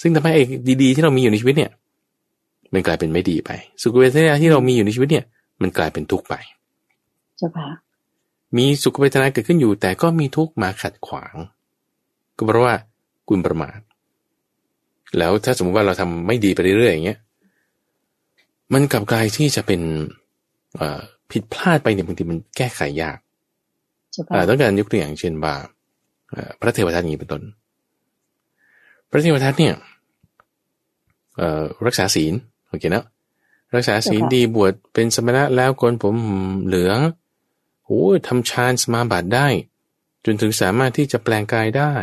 [0.00, 0.46] ซึ่งทำให้เอก
[0.82, 1.70] ดีๆที่เรามีอยู่ในชีวิตเนี่ย
[2.72, 3.50] มันกลายเป็นไม่ดีไป
[3.82, 5.24] สุขเวทนาที่เรามีอยู่ในชีวิตเนี่ย
[5.62, 6.34] มันกลายเป็นทุกข์ไป
[7.36, 7.68] เจ้าค่ะ
[8.56, 11.34] มีสุขเวทนาเกิดขึ้นอยู่ แต่ก็มีทุกข์มาขัดขวาง
[12.36, 12.74] ก็เพราะว่า
[13.28, 13.78] คุณประมาท
[15.18, 17.18] แล้วถ้าสมมติว่าเราทำไม่ดีไปเรื่อยๆอย่างเงี้ย
[18.72, 19.80] มันกลับกลายที่จะเป็น
[21.30, 23.18] ผิดพลาดไปเนี่ยบางทีมันแก้ไขยาก
[24.48, 25.54] ต้องการยกตัวอย่างเช่นว่า
[26.60, 27.42] พระเทวทัตนี้เป็นต้น
[29.10, 29.74] พระเทวทัตเนี่ย
[31.86, 32.32] รักษาศีล
[32.68, 33.04] โอเคนะ
[33.74, 36.14] รักษาศีลดีบวชเป็นสมณะแล้วคนผม
[36.66, 36.98] เหลือง
[37.84, 39.48] โอ้ทำฌานสมาบัติได้
[40.24, 41.94] จนถึงสามารถที่จะแปลงกายได้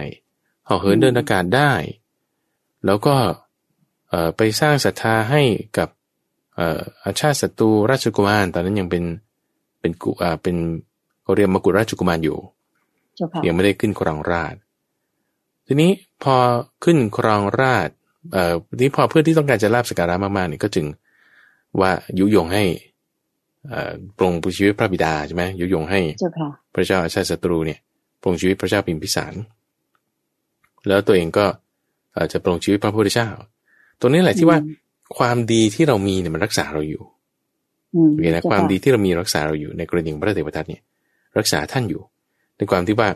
[0.67, 1.71] ห่อเหินเดินอากาศได้
[2.85, 3.15] แล้วก็
[4.37, 5.41] ไปสร้างศรัทธาให้
[5.77, 5.89] กับ
[7.03, 9.03] อาชาติศัตรูราชกุมารตอนนั้นยังเป็น
[9.79, 10.11] เป็นกุ
[10.43, 10.55] เป็น
[11.23, 12.37] เขาเรียกมกุฎราชกุมารอยู่
[13.47, 14.55] ยังไม่ได้ขึ้นครองราช
[15.67, 15.91] ทีนี้
[16.23, 16.35] พอ
[16.83, 17.89] ขึ้นครองราช
[18.33, 20.85] เอ่อนี้พอเพื่อที่ต้องการจะลาบสการะมากๆเนี่ยก็จึง
[21.79, 22.63] ว่ายุยงให้
[24.17, 25.99] ปรงชีวิตพระบิดาใช่ไหมยุยงให้
[26.73, 27.79] พระเจ้าอาชาติศัตรูเนี่ย
[28.21, 29.33] ปรงชีวิตพระเจ้าพิมพิสาร
[30.87, 31.45] แล้วตัวเองก็
[32.31, 33.29] จะปรงชีวิตพระพุทธเจ้า
[33.99, 34.57] ตรงนี้แหละที่ว่า
[35.17, 37.03] ความดีที่เรามีเนี่ยมันรักษาเราอยู่
[37.91, 40.81] โอเคนะความดีที่เรามีรักษาเราอยู่ในกรณีพระเทวทัตเนี่ย
[41.37, 42.01] รักษาท่านอยู่
[42.57, 43.09] ในความที่ว่า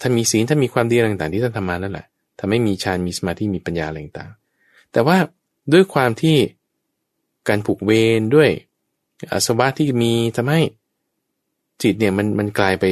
[0.00, 2.06] ท่านมีศีลท่านมีความดีต่างๆที่ท่านทำมานั่นแหละ
[2.40, 5.16] ทำให้มีฌานมีสมาธิมีปัญญาอะไรต่างๆแต่ว่า
[5.72, 6.36] ด้วยความที่
[7.48, 8.50] การผูกเวรด้วย
[9.30, 10.60] อาสวะที่มีทำให้
[11.82, 12.84] จิตเนี่ยมันมันกลายไป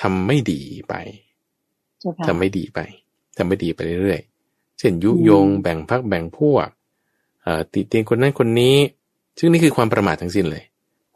[0.00, 0.94] ทำไม่ดีไป
[2.26, 2.80] ทำไม่ดีไป
[3.36, 6.68] ทำไม่ดีไปเรื่อยๆเช่นยุยงแบ่งพักแบ่งพวก
[7.72, 8.76] ติเตียงคนนั้นคนนี้
[9.38, 10.62] ซึ่งนี่คือความประมาททั้งสิ้นเลย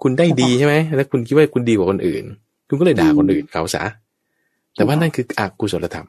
[0.02, 2.24] คุณได้ดีใช่ไหมแล้วคุณคิดว่าคุณดีกว่าคนอื่น
[2.68, 3.84] คุณก็เลยด่าคนอื่นเขาซะ
[4.74, 6.08] แต่ว่านั่นคืออกุศลธรรม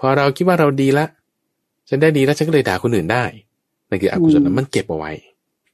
[0.00, 1.06] พอเราคิดว่าเราดีละ
[1.88, 3.24] ฉันได้ดีแล้วฉันก็เลยด่าคนอื่นได้
[3.88, 5.12] นั่นคืออกุศลมันเก็บเอาไว้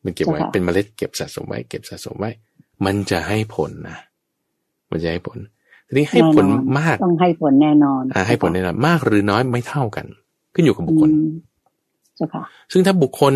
[0.04, 2.30] มันเก็บไว้เป็นเมล็ดเก็บสะสมไว้ เก็บสะสมไว้
[2.84, 3.98] มันจะให้ผลนะ
[4.90, 5.38] มันจะให้ผล
[5.86, 6.46] ทีนี้ให้ผล
[6.78, 10.06] มากต้องให้ผลแน่นอนอ่าให้ผลแน่นอนมากหรือน้อยไม่เท่ากัน
[10.54, 11.51] ขึ้นอยู่กับบุคคลเจ้าค่ะ
[12.72, 13.34] ซึ่งถ้าบุคคล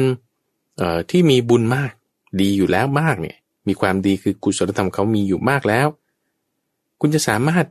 [0.76, 1.92] เอ่อที่มีบุญมาก
[2.40, 3.36] ดีอยู่แล้วมากเนี่ย
[3.68, 5.86] มีความดีคือกุศลธรรมเขามีอยู่มากแล้ว
[7.00, 7.66] คุณจะสามารถ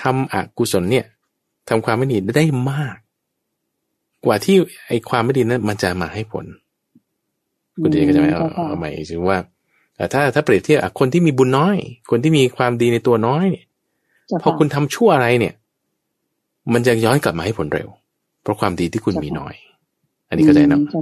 [0.00, 1.06] ทำอกุศลเนี่ย
[1.68, 2.96] ทำความไม่ดีได้มาก
[4.24, 6.44] กว่าที่ไอความไม่ดีนั้นมันจะมาให้ผล
[7.82, 9.38] คุณดีก็จะไม่เอาเอาใหม่ถึงว่า
[10.12, 11.76] ถ้าถ้าเปรียบเทียบคนที่มีบุญน้อย
[12.10, 13.66] คนที่มีความดีในตัวน้อยเนี่ย
[14.42, 15.54] พอคุณทำชั่วอะไรเนี่ย
[16.72, 17.88] มันจะย้อนกลับมาให้ผลเร็ว
[18.42, 19.73] เพราะความดีที่คุณมีน้อยอั
[20.34, 20.94] นนี้เข้าใจเนาะเ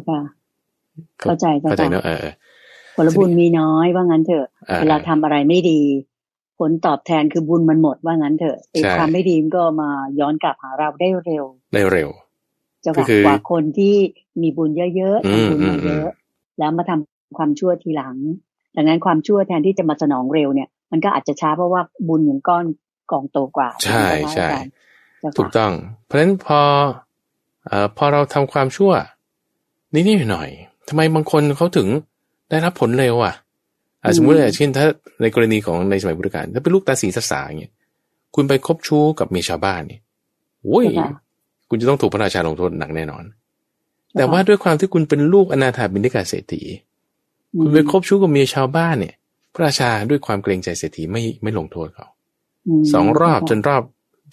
[1.24, 2.26] ข้าใจเข้าใจเนาะเออ
[2.96, 4.46] ผลบุญมีน้อยว่างั้นเถอะ
[4.80, 5.80] เวลาทำอะไรไม่ดี
[6.58, 9.90] ผลตอบแทนคือบุญมันหมดว่างั้นเถอะไอ้ความไม่ดีก็มา
[10.20, 12.08] ย้อนกลับหาเราได้เร็ว ได้เร็ว
[12.84, 13.94] จะกว่าคนที่
[14.42, 16.08] มีบุญเยอะๆทำบุญมาเยอะ
[16.58, 18.16] แล้วมาทำความชั่วทีหลัง
[18.76, 22.64] ดังนั้นความชั่วแทนที่จะมาสนองเร็วเนี่ย มันก็อาจจะช้าเพราะว่าบุญอย่างก้อน
[23.10, 24.48] กองโตกว่า ใช่ใช่
[25.38, 25.72] ถูกต้อง
[26.04, 26.60] เพราะฉะนั้นพอ
[27.66, 28.92] เอ่อพอเราทำความชั่ว
[29.94, 30.48] นิดๆหน่อย
[30.88, 31.88] ทำไมบางคนเขาถึง
[32.50, 33.34] ได้รับผลเร็วอะ
[34.16, 34.86] สมมติเช่นถ้า
[35.22, 37.72] ในกรณีของในสมัยพุทธกาลถ้าเป็นลูกตาสีตาสาอย่างเงี้ย
[38.34, 40.00] คุณไปคบชู้กับเมียชาวบ้านเนี่ย
[40.62, 40.86] โอ้ย
[41.68, 43.24] คุณจะต้องถูกพระราชาลงโทษหนักแน่นอน
[44.16, 46.62] แต่ว่าด้วยความที่คุณเป็นลูกอนาถาบินิกาเศรษฐี
[47.60, 49.14] คุณไปคบชู้กับเมียชาวบ้านเนี่ย
[49.54, 52.06] พระราชาด้วยความเกรงใจเศรษฐีไม่ไม่ลงโทษเขา
[52.92, 53.82] สองรอบจนรอบ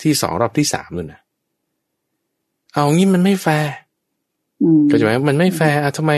[0.04, 1.22] ที่สองรอบที่สามเลยนะ
[2.74, 3.72] เอางี้มันไม่แฟร์
[4.92, 6.14] ก็จะหมมันไม่แฟร์ทำไม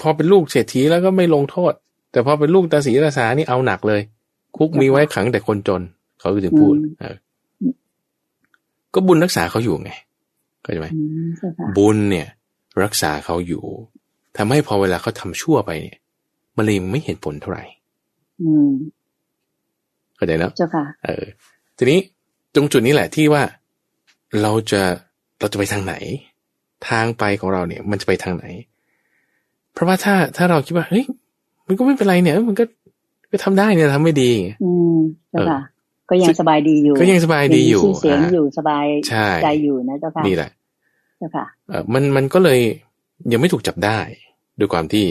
[0.00, 1.72] พอเป็นลูกเศรษฐีแล้วก็ไม่ลงโทษ
[2.12, 4.00] แต่พอเป็นลูกตาสีตาสานี่เอาหนักเลย
[4.56, 5.82] คุกมีไว้ขังแต่คนจน
[6.20, 7.16] เขาก็ถึงพูดเออ
[8.94, 9.92] ก็บุญรักษาเขาอยู่ไง
[10.64, 10.88] ก็จะไหม
[11.76, 12.28] บุญเนี่ย
[12.84, 13.62] รักษาเขาอยู่
[14.36, 15.98] ทำให้พอเวลาเขาทาชั่วไปเนี่ย
[16.56, 17.64] มันเลยไม่เห็นผลเท่าไหร่
[20.16, 21.24] เข้าใจแล้วเจ้าค่ะ เออ
[21.76, 21.98] ทีนี้
[22.54, 23.42] ตรงจุดนี้แหละที่ว่า
[24.42, 24.82] เราจะ
[25.38, 25.94] เราจะไปทางไหน
[26.88, 28.44] ทางไปของเราเนี่ย มันจะไปทางไหน
[29.72, 31.04] เพราะว่าถ้าถ้าเราคิดว่าเฮ้ย
[31.66, 32.64] มันก็ไม่เป็นไรเนี่ย มันก็
[33.30, 34.30] ก็ทำได้เนี่ยทำไม่ดี
[34.62, 34.96] อืม
[35.30, 35.60] เจ้าค่ะ
[36.10, 38.86] ก็ยังสบายดีอยู่ ก็ยังสบายดีอยู่เสียงอยู่สบาย
[39.42, 40.50] ใจอยู่นะเจ้าค่ะนี่แหละ
[41.18, 42.60] เจ้าค่ะเออมันมันก็เลย
[43.32, 43.98] ยังไม่ถูกจับได้
[44.58, 45.06] ด้วยความที่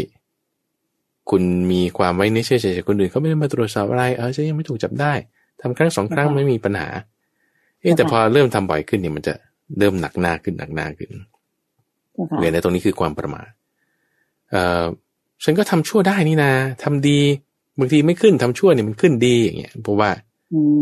[1.30, 5.14] คุณมีความไว้ในเชื่อใจจากคนอื่นเขาไม่ได้มาตรวจสอบอะไร เออจะยังไม่ถูกจับได้
[5.62, 6.88] ทำครั้งสองครั้งไม่มีปัญหา
[7.82, 9.34] เอ๊แต่พอเริ่มทำบ่อยขึ้นเนี่ยมันจะ
[9.80, 11.12] เริ่มหนักหน้าขึ้นหนักหน้าขึ้น
[12.40, 13.50] เรียนในตรงนี้คือความประมาท
[14.52, 14.86] เออ
[15.44, 16.52] ฉันก็ทำชั่วได้นี่นะ
[16.84, 17.20] ทำดี
[17.80, 20.10] บางทีไม่ขึ้นทำชั่วเนี่ยมันขึ้นดีอย่างเงี้ยเพราะว่า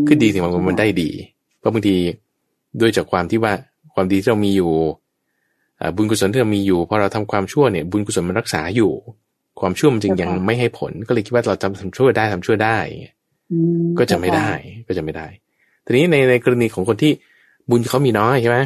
[0.08, 1.10] ขึ้นดีถึงบางมันได้ดี
[1.60, 1.96] เพราะบางที
[2.82, 3.54] ด้วยจากความที่ว่า
[3.94, 4.72] ความดีที่เรามีอยู่
[5.96, 8.92] บุญกุศลที่เรามีอยู่พอเราทำความชั่วเนี่ยบุญกุศลมันรักษาอยู่
[9.60, 12.78] ความชั่วมันจึงยังไม่ให้ผล ก็เลยคิดว่าเราทำทำชั่วได้ทำชั่วได้
[14.00, 14.50] ก็จะไม่ได้
[14.88, 15.28] ก็จะไม่ได้
[15.86, 17.12] ทีนี้ในในกรณีของคนที่
[17.70, 18.58] บุญเขามีน้อยใช่ไหม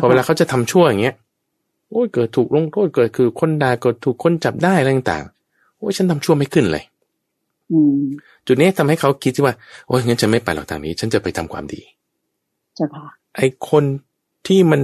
[0.00, 1.14] พอเวลาเขาจะทำชั่วอย่างเงี้ย
[1.92, 6.84] โอ้ยเกิดถูกลงโทษเกิดคือคนด่าเกิดถูกคนจับได้อะไรต่างๆโอ้ยฉันทำชั่วไม่ขึ้นเลย
[8.46, 9.54] จุดนี้ทำให้เขาคิดว่า
[9.86, 11.80] โอ้ยงั้นฉันไม่ไปหรอกทางนี้ ฉันจะไปทำความดี
[12.74, 13.04] เจ้าค่ะ
[13.36, 13.84] ไอคน
[14.46, 14.80] ที่มัน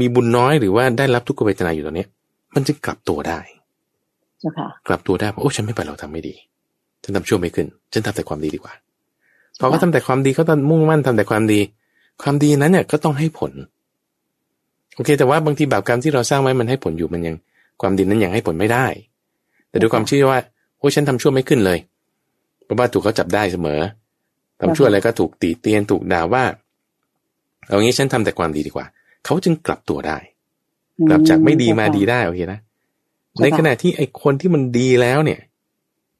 [0.00, 2.06] มีบุญน้อยหรือว่าได้รับทุกขเวทนาอยู่ตอนนี้
[2.54, 3.40] มันจะกลับตัวได้
[4.40, 6.34] เจ้าค่ะกลับตัวได้เพราะโอ้ฉันไม่ไปเราทำไม่ดี
[7.02, 8.74] ฉันทำชั่วไม่ขึ้น ฉันทำแต่ความดีดีกว่า
[9.58, 11.60] พอเขาทาแต่ความดีเขาต้องมุ่งมั่นทำแต่ความดี
[12.22, 13.52] ความดีนั้นเนี่ยก็ต้องให้ผล
[14.96, 17.36] โอเค แต่ว่าบางทีแบบกรรมที่เราสร้างไว้มันให้ผลอยู่มันยัง
[17.80, 18.86] ความดีนั้นยังให้ผลไม่ได้
[19.68, 20.40] แต่ด้วยความเชื่อว่า
[20.78, 21.78] โอ้ฉันทำชั่วไม่ขึ้นเลย
[22.64, 23.80] เพราะว่าถูกเขาจับได้เสมอ
[24.60, 26.44] ทำชั่วอะไรก็ถูกตีเตียนถูกด่าว่า
[27.66, 28.86] เอางี้ฉันทำแต่ความดีดีกว่า
[29.24, 30.18] เขาจึงกลับตัวได้
[31.08, 32.60] กลับจากไม่ดีมาดีได้โอเคนะ
[33.42, 35.40] ในขณะที่ไอ้คนที่มันดีแล้วเนี่ย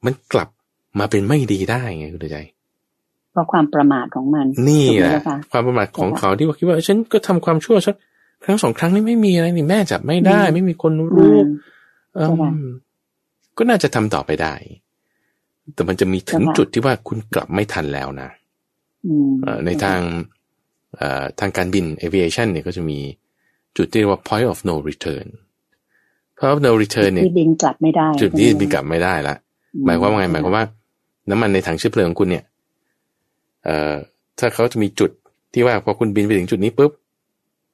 [0.04, 0.48] มันกลับ
[0.98, 2.38] มาเป็นไม่ดีได้ไงคุณใจ
[3.32, 5.12] เพราะความประมาทของมัน นี่แหละ
[5.52, 7.94] ความประมาทของเขาที่ว่าคิดว่า ฉันก็ทำความชั่วสัก
[8.46, 11.37] ครั้งสองครั้งนี่ไม่มีอะไรนี่แม่จับไม่ได้ ไม่มีคนรู้
[13.56, 14.54] ก็น่าจะทำต่อไปได้
[15.74, 18.28] แต่มันจะมีถึงจุดที่ว่าคุณกลับไม่ทันแล้วนะ
[19.66, 20.00] ในทาง
[21.40, 22.98] ทางการบิน aviation เนี่ยก็จะมี
[23.76, 25.26] จุดที่เรียกว่า point of no return
[26.38, 29.37] point of no return เนี่ยบินกลับไม่ได้ จุดที่บินกลับไม่ได้ละ
[29.87, 30.64] หมายความว่าไงหมายความว่า
[31.30, 32.44] น้ำมันในถังเชื้อเพลิงของคุณเนี่ย
[33.64, 33.94] เอ่อ
[34.38, 35.11] ถ้าเขาจะมีจุด
[35.52, 36.92] ที่ว่าพอคุณบินไปถึงจุดนี้ปุ๊บ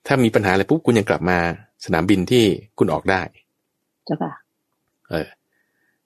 [0.06, 1.38] ถ้ามีปัญหาอะไรปุ๊บคุณยังกลับมา
[1.84, 2.44] สนามบินที่
[2.78, 3.20] คุณออกได้
[4.06, 4.32] เจ้าค่ะ
[5.10, 5.26] เออ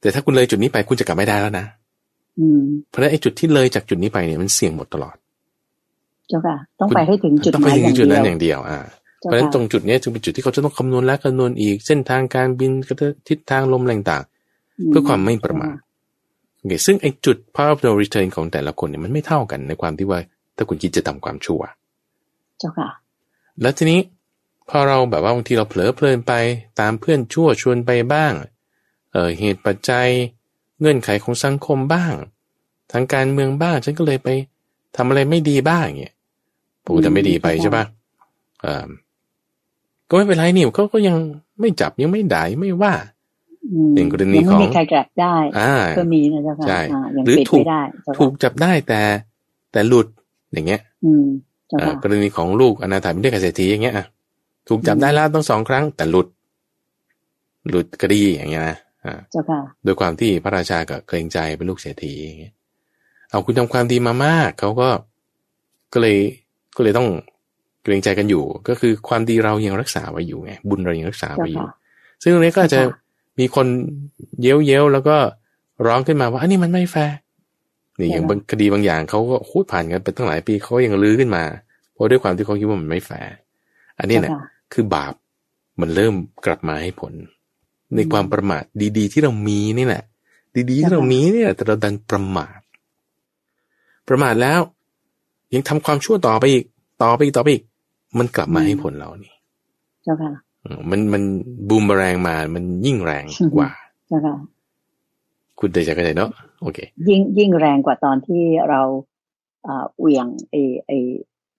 [0.00, 1.66] แต่ถ้าคุณเลยจุดนี้ไปคุณจะกลับไม่ได้แล้วนะ
[2.88, 5.16] เพราะฉะนั้นไอ้จุดที่เลยจากจุดนี้ไปเนี่ยมันเสี่ยงหมดตลอด
[6.28, 8.78] เจ้าค่ะ ต้องไปให้ถึงจุดต้องไปถึงจุดนั้นอย่างเดียว อ่า
[9.18, 12.72] เพราะฉะนั้นตรงจุดนี้จึงเป็นจุดที่เขาจะต้องคำนวณและคำนวณอีกเส้นทางการบิน
[13.28, 14.22] ทิศทางลมแรงต่าง
[14.88, 15.76] เพื่อความไม่ประมาท
[16.59, 20.20] โอเคซึ่งไอ้จุด power of no return ของแต่ละคนเนี่ยมันไม่เท่ากันในความที่ว่า
[20.56, 21.61] ถ้าคุณคิดจะทำความชั่ว
[22.59, 22.88] เจ้าค่ะ
[23.61, 24.01] แล้วทีนี้
[24.69, 26.33] พอเราแบบว่าบางทีเราเผลอเพลินไป
[26.81, 28.33] ตามเพื่อนชั่วชวนไปบ้าง
[29.12, 30.09] เออเหตุปัจจัย
[30.81, 32.14] เงื่อนไขของสังคมบ้าง
[32.92, 34.29] ทางการเมืองบ้าง ฉันก็เลยไป
[34.97, 36.14] ทำอะไรไม่ดีบ้างเงี้ย
[36.85, 37.85] ผูจะไม่ดีไปใช่ปะ
[38.64, 38.87] อ่า
[40.09, 41.16] ก็ไม่เป็นไรนี่เขาก็ยัง
[41.61, 42.95] ไม่จับยังไม่ด่าไม่ว่า
[43.97, 45.35] อย่างกรณีของไม่มีใครจับได้
[45.99, 47.64] ก็มีนะเจ้าค่ะหรือถูก
[48.19, 49.01] ถูกจับได้แต่
[49.73, 50.07] แต่หลุด
[50.53, 50.81] อย่างเงี้ย
[52.02, 53.94] กรณีของลูกอนาถาบิณฑเกษตรีอย่างเงี้ย
[54.68, 56.29] ถูกจับได้แล้วต้องสองครั้ง แต่หลุด
[57.70, 58.76] หลุดคดีอย่างเงี้ยนะ
[59.31, 62.55] เจ้าค่ะโดยความที่พระราชาก็เกรงใจเป็นลูกเศรษฐีอย่างเงี้ย
[63.31, 64.88] เอาคุณทำความดีมามากเขาก็
[65.92, 66.16] ก็เลย
[66.76, 67.09] ก็เลยต้อง
[67.83, 71.66] เกรงใจกันอยู่ ก็คือความดีเรายังรักษาไว้อยู่ไงบุญเรายังรักษาไว้อยู่
[72.22, 72.81] ซึ่งตรงนี้ก็จะ
[73.38, 73.66] มีคน
[74.40, 75.16] เย้ยวเย้ยวแล้วก็
[75.87, 77.16] ร้องขึ้นมาว่าอันนี้มันไม่แฟร์
[77.98, 81.44] นี่อย่างบางคดีบางอย่างเขาก็คูดผ่านกันไปตั้งหลายปีเขายังลื้อขึ้นมา
[81.92, 83.32] เพราะด้วยความที่เขาคิดว่ามันไม่แฟร์
[83.98, 84.32] อันนี้เนี่ย
[84.72, 85.12] คือบาป
[85.80, 86.14] มันเริ่ม
[86.46, 87.12] กลับมาให้ผล
[87.94, 88.62] ในความประมาท
[88.98, 90.04] ดี ๆ ที่เรามีนี่แหละ
[90.70, 92.59] ดีๆที่เรามีเนี่ยแต่เราดันประมาท
[94.09, 94.61] ประมาทแล้ว
[95.54, 96.64] ยังทำความชั่วต่อไปอีก
[97.02, 97.64] ต่อไปอีกต่อไปอีก
[98.18, 99.32] มันกลับมาให้ผลเรานี่
[100.04, 100.32] เจ้าค่ะ
[100.90, 101.22] มันมัน
[101.68, 103.24] บูมแรงมา มันยิ่งแรง
[103.56, 103.70] กว่า
[104.09, 104.35] เจ้าค่ะ
[105.59, 106.30] คุณได้ใจเนาะ
[106.61, 108.83] โอเค ยิ่งยิ่งแรงกว่าตอนที่เรา
[110.01, 110.55] เวียงไอ
[110.87, 110.92] ไอ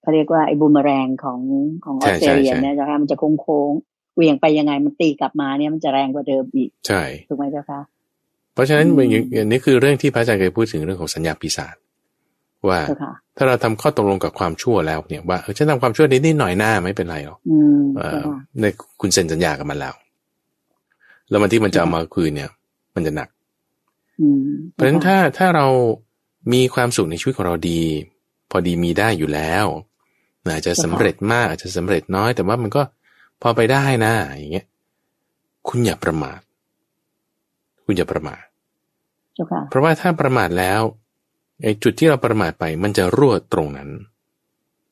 [0.02, 1.40] เขาเรียกว่าไอ้บูมแรงของ
[1.86, 3.72] ของออสเตรเลียเนี่ยเจ้าค่ะมันจะโค้งโค้ง
[4.16, 7.80] เหวี่ยงไปยังไงมันตีกลับมาเนี่ยมันจะแรงกว่าเดิมอีก ใช่ถูกไหมเจ้าค่ะ
[8.54, 9.00] เพราะฉะนั้นอ
[9.38, 11.76] ย่างนี้คือเรื่องที่พระอาจารย์เคยพูดถึงเรื่องของสัญญาปีศาจ
[12.70, 12.80] ว่า
[13.38, 17.40] ถ้าเราทำข้อตกลงกับความชั่วแล้วเนี่ยว่าเออฉันทำความชั่วนิดนิดหน่อยหน้าไม่เป็นไรหรอก
[18.62, 18.66] ใน
[19.02, 19.94] คุณเซ็นสัญญากับมันแล้ว
[21.30, 22.50] แล้วมันที่มันจะเอามาคืนเนี่ย
[22.96, 23.30] มันจะหนัก
[24.74, 25.68] เพราะฉะนั้นถ้าถ้าเรา
[26.54, 27.82] มีความสุขในชีวิตของเราดี
[28.50, 29.66] พอดีมีได้อยู่แล้ว
[30.54, 32.82] อาจจะสำเร็จมากอาจจะสำเร็จน้อย แต่ว่ามันก็
[33.42, 34.68] พอไปได้นะอย่างเงี้ย
[35.68, 36.40] คุณอย่าประมาท
[37.86, 38.44] คุณอย่าประมาท
[39.70, 40.82] เพราะว่าถ้าประมาทแล้ว
[41.64, 43.90] ไอ้จุดที่เราประมาทไป มันจะรั่วตรงนั้น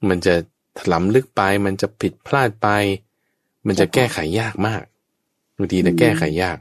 [0.10, 0.36] มันจะ
[0.80, 2.68] ถลำลึกไป มันจะผิดพลาดไป
[3.68, 4.84] มันจะแก้ไขยากมาก
[5.58, 6.58] บางทีจะแก้ไขยาก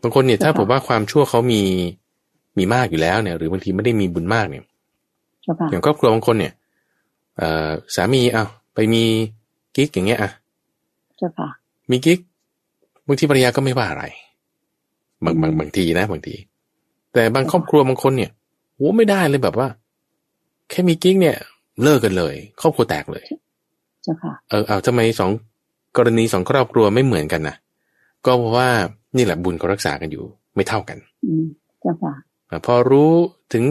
[0.00, 1.62] บางคนเนี่ยถ้าผมว่าความชั่วเขามี
[2.60, 4.64] มีมากอยู่แล้วเนี่ย หรือบางทีไม่ได้มีบุญมากเนี่ย
[5.70, 6.52] อย่างครอบครัวบางคนเนี่ย
[7.38, 8.44] เออสามีเอา
[8.74, 9.02] ไปมี
[9.76, 10.30] กิ๊กอย่างเงี้ยอะ
[11.90, 12.18] มีกิ๊ก
[13.06, 14.04] บางทีภรรยาก็ไม่ว่าอะไร
[15.24, 16.34] บางบางบางทีนะบางที
[17.12, 18.30] แต่บางครอบครัวบางคนเนี่ย
[18.76, 19.68] โอ้ไม่ได้เลยแบบว่า
[20.70, 21.36] แค่มีกิ๊กเนี่ย
[21.82, 23.24] เลิกกันเลย ครอบครัวแตกเลย
[24.02, 25.30] เจ้าค่ะเออเอาทำไมสอง
[25.96, 27.56] กรณีสองครอบครัวไม่เหมือนกันนะ
[28.26, 28.68] ก็เพราะว่า
[29.16, 31.46] นี่แหละบุญเขารักษากันอยู่ ไม่เท่ากันอืม
[31.80, 32.14] เจ้าค่ะ
[32.66, 33.12] พอรู้
[33.52, 33.64] ถึง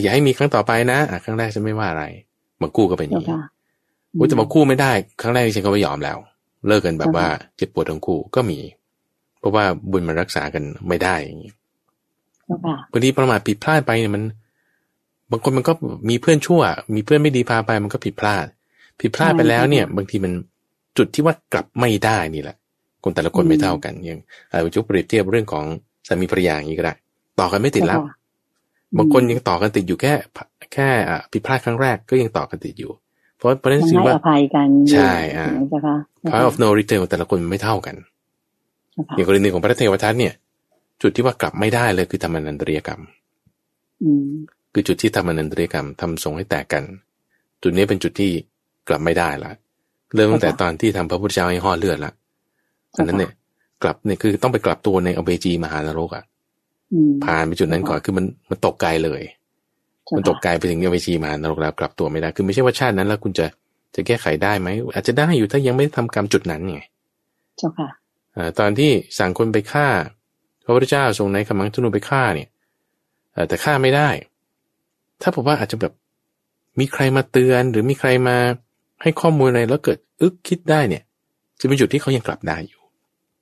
[0.00, 2.04] อย่าให้มีครั้งต่อไปนะอะครั้งแรกฉันไม่ว่าอะไร
[2.62, 3.36] มากู้ก็เป็นอย่างนี้
[4.18, 6.18] อุ้ยแต่มากู้ไม่ได้ ครั้งแรกฉันก็ไม่ยอมแล้ว
[6.66, 8.58] เลิกกันแบบว่าเจ็บปวดทั้งคู่ก็มี
[9.38, 11.52] เพราะว่าบุญมันรักษากันไม่ได้อย่างนี้
[12.90, 14.22] บางทีประมาทผิดพลาดไปเนี่ยมัน
[15.30, 15.72] บางคนมันก็
[16.08, 16.60] มีเพื่อนชั่ว
[16.94, 18.46] มีเพื่อนไม่ดีพาไปมันก็ผิดพลาด
[19.00, 20.32] ผิดพลาดไปแล้วเนี่ย บางทีมัน
[20.98, 22.56] จุดที่ว่ากลับไม่ได้นี่แหละ
[23.02, 25.64] คนแต่ละคนไม่เท่ากันอย่างอาจุเปรียบเทียบเรื่องของ
[26.06, 26.94] สามีภรรยาอย่างนี้ก็ได้
[27.40, 28.00] ต่อกันไม่ติดแล้ว
[28.98, 30.12] บางคนยังต่อกันติดอยู่แค่
[30.74, 30.88] แค่
[31.32, 32.92] ผิดพลาดครั้งแรกก็ยังต่อกันติดอยู่
[33.36, 34.14] เพราะประเด็นคือว่า
[34.92, 35.46] ใช่อ่า
[36.30, 37.96] point of no return ของแต่ละคนไม่เท่ากัน
[39.16, 40.34] อย่างกรณีของพระเทวทัตเนี่ย
[41.02, 43.00] จุดที่ว่ากลับไม่ได้เลยคือทำอนันตริยกรรม
[44.72, 46.84] คือจุดที่ทำอนันตริยกรรมทำส่งให้แตกกัน
[47.62, 48.30] จุดนี้เป็นจุดที่
[48.88, 49.50] กลับไม่ได้ละ
[50.14, 52.12] เริ่มตั้งแต่ตอนที่ทำพระพุทธเจ้าให้ห่อเลือดละ
[52.96, 53.32] อันนั้นเนี่ย
[53.82, 56.24] กลับเนี่ยคือต้องไปกลับตัวในอเบจีมหานรกอะ
[57.24, 59.22] ผ่านไปจุดนั้นก่อนคือมันมันตกไกลเลย
[60.16, 63.46] มันตกไกลไปถึงอเบจีมหานรกแล้วกลับตัวไม่ได้ คือไม่ใช่ว่าชาตินั้นแล้วคุณจะ
[63.94, 66.80] จะแก้ไขได้ไหมอาจจะได้อยู่ถ้ายังไม่ทำกรรมจุดนั้นไง
[67.58, 67.88] เจ้าค่ะ
[68.58, 69.88] ตอนที่สั่งคนไปฆ่า
[70.64, 72.48] พระพุทธเจ้าทรงในขมังธนูไปฆ่าเนี่ย
[73.48, 74.08] แต่ฆ่าไม่ได้
[75.22, 75.92] ถ้าผมว่าอาจจะแบบ
[76.78, 78.36] มีใครมาเตือนหรือมีใครมา
[79.02, 81.02] ให้ข้อมูลอะไรแล้วเกิด อึกคิดได้เนี่ย
[81.60, 82.75] จะเป็นจุดที่เขายังกลับได้อยู่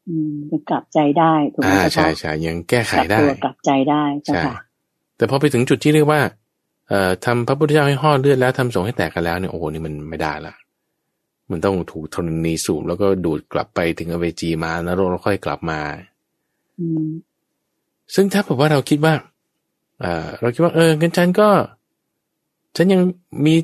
[0.09, 0.35] อืม
[0.71, 4.43] กลับใจได้ถูกไหมอ่าใช่ใช่ยังแก้ไขได้กลับใจได้ใช่
[5.17, 6.21] แต่พอไปถึงจุดที่เรียกว่า
[6.89, 10.55] เอ่อทำพระพุทธเจ้าให้ห่อเลือดแล้วทำสงให้แตกกันแล้วเนี่ยโอ้โหนี่มันไม่ได้ละ
[11.51, 15.81] มันต้องถูกธรณีสูบแล้วก็ดูดกลับไปถึงอเวจีมานรกแล้วค่อยกลับมา
[18.15, 19.15] ซึ่งถ้าแบบว่าเราคิดว่า
[20.03, 21.49] อ่าเราคิดว่าเอองั้นฉันก็
[22.77, 23.01] ฉันยัง
[23.47, 23.55] มี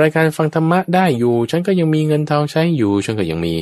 [0.00, 3.54] รายการฟังธรรมะได้อยู่ ฉันก็ยังมีเงินทองใช้อยู่ ฉันก็ยังมี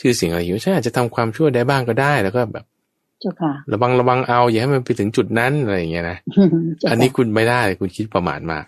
[0.00, 2.64] ชื่อเสียงอะไรอยู่ฉันอาจจะทำความชั่วได้บ้างก็ได้ แล้วก็แบบ
[3.72, 6.18] ระวังระวังเอา อย่าให้มันไปถึงจุดนั้นอะไรอย่างเงี้ยนะ
[6.90, 8.64] อันนี้คุณไม่ได้คุณคิดประมาทมาก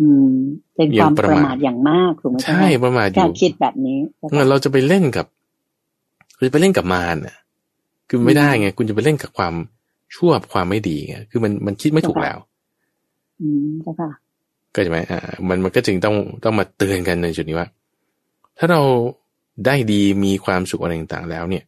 [0.00, 0.34] อืม
[0.76, 3.98] เป็นความประมาทอย่างมากถูกไหมใช่ประมาทอยู่คิดแบบนี้
[4.50, 5.26] เราจะไปเล่นกับ
[6.38, 7.36] เราไปเล่นกับมารอะ
[8.08, 9.54] คือไม่ได้ไง คุณจะไปเล่นกับความ
[10.14, 12.38] ชั่วความไม่ดีไงคือมันมันคิดไม่ถูกแล้ว
[13.40, 14.10] อืมค่ะ
[14.74, 17.68] ก็ใช่ไหมอ่า มันมันก็จึงต้องต้องมาเตือนกันในจุดนี้ว่า
[18.58, 18.80] ถ้าเรา
[19.66, 21.64] ได้ดีมีความสุขอะไรต่างๆแล้วเนี่ย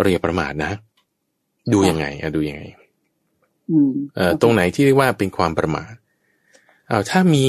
[0.00, 0.72] เราอย่าประมาทนะ
[1.72, 2.62] ดูยังไงอะดูยังไง
[4.14, 5.92] เอ่อตรงไหนที่เรียกว่าเป็นความประมาท
[6.88, 7.46] เอาถ้ามี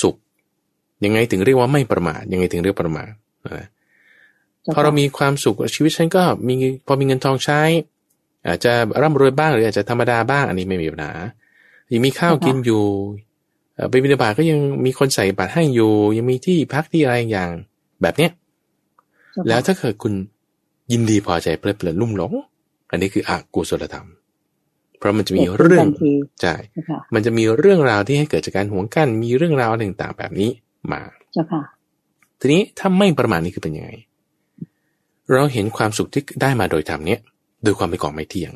[0.00, 0.16] สุข
[1.04, 3.10] ยังไงถึงเรียกว่าไม่ประมาทยังไงถึงเรียกประมาท
[4.74, 6.54] พอเรามีความสุขชีวิตฉันก็มี
[6.86, 7.60] พอมีเงินทองใช้
[8.46, 11.12] อาจจะร่ำรวยบ้างหรืออาจจะธรรมดาบ้าง อันนี้ไม่มีปัญหา
[11.92, 12.84] ยังมีข้าวกินอยู่
[13.90, 17.50] ไปบิณฑบาตก็ยังมีคนใส่บาตรให้อยู่ ยังมีที่พักที่อะไรอย่าง
[18.02, 18.30] แบบเนี้ย
[19.48, 20.14] แล้วถ้าเกิดคุณ
[20.92, 22.32] ยินดีพอใจเพลิดเพลินลุ่มหลง
[22.90, 24.08] อันนี้คืออกุศลธรรม
[24.98, 25.86] เพราะมันจะมีเรื่อง
[26.42, 26.54] ใช่
[27.14, 30.50] มันจะมีเรื่องราวที่ให้เกิดจากการหวงกัน มีเรื่องราวต่างๆแบบนี้
[30.92, 31.00] มา
[31.32, 31.62] เจ้าค่ะ
[32.40, 33.90] ทีนี้ถ้าไม่ประมาณนี้คือเป็นยังไง
[35.32, 37.20] เราเห็นความสุขที่ได้มาโดยธรรมเนี้ย
[37.64, 38.52] โดยความเป็นของไม่เที่ยง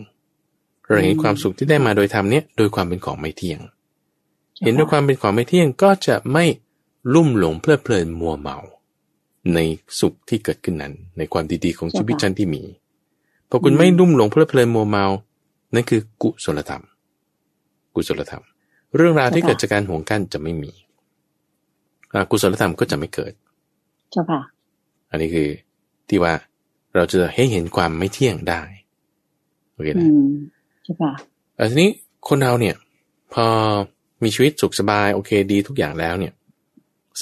[0.89, 3.61] เราเห็นความสุขที่ได้มาโดยธรรมเนี้ยโดยความเป็นของไม่เที่ยง
[4.63, 6.45] เห็นด้วยความเป็นของไม่เที่ยงก็จะไม่
[7.15, 8.59] ลุ่มหลงเพลิดเพลินมัวเมา
[9.55, 9.61] ใน
[10.01, 12.63] สุขที่เกิดขึ้นนั้น ในความดีๆของชีวิตชั้นที่มี
[13.51, 15.05] พอคุณไม่ลุ่มหลงเพลิดเพลินมัวเมา
[15.75, 16.85] นั่นคือกุศลธรรม
[17.95, 18.45] กุศลธรรม
[18.97, 20.73] เรื่องราวที่เกิดจากการห่วงกั้นจะไม่มี
[22.13, 23.33] อกุศลธรรมก็จะไม่เกิด
[24.11, 24.41] เจ้าค่ะ
[25.11, 25.49] อันนี้คือ
[26.09, 26.33] ที่ว่า
[26.95, 28.63] เราจะให้เห็นความไม่เที่ยงได้
[29.73, 30.07] โอเคนะ
[30.85, 31.13] ใช่ค่ะ
[31.57, 31.91] แต่ทีนี้
[32.29, 32.75] คนเราเนี่ย
[33.35, 33.45] พอ
[34.23, 36.33] มีชีวิตสุขสบายโอเคดีทุกอย่างแล้วเนี่ย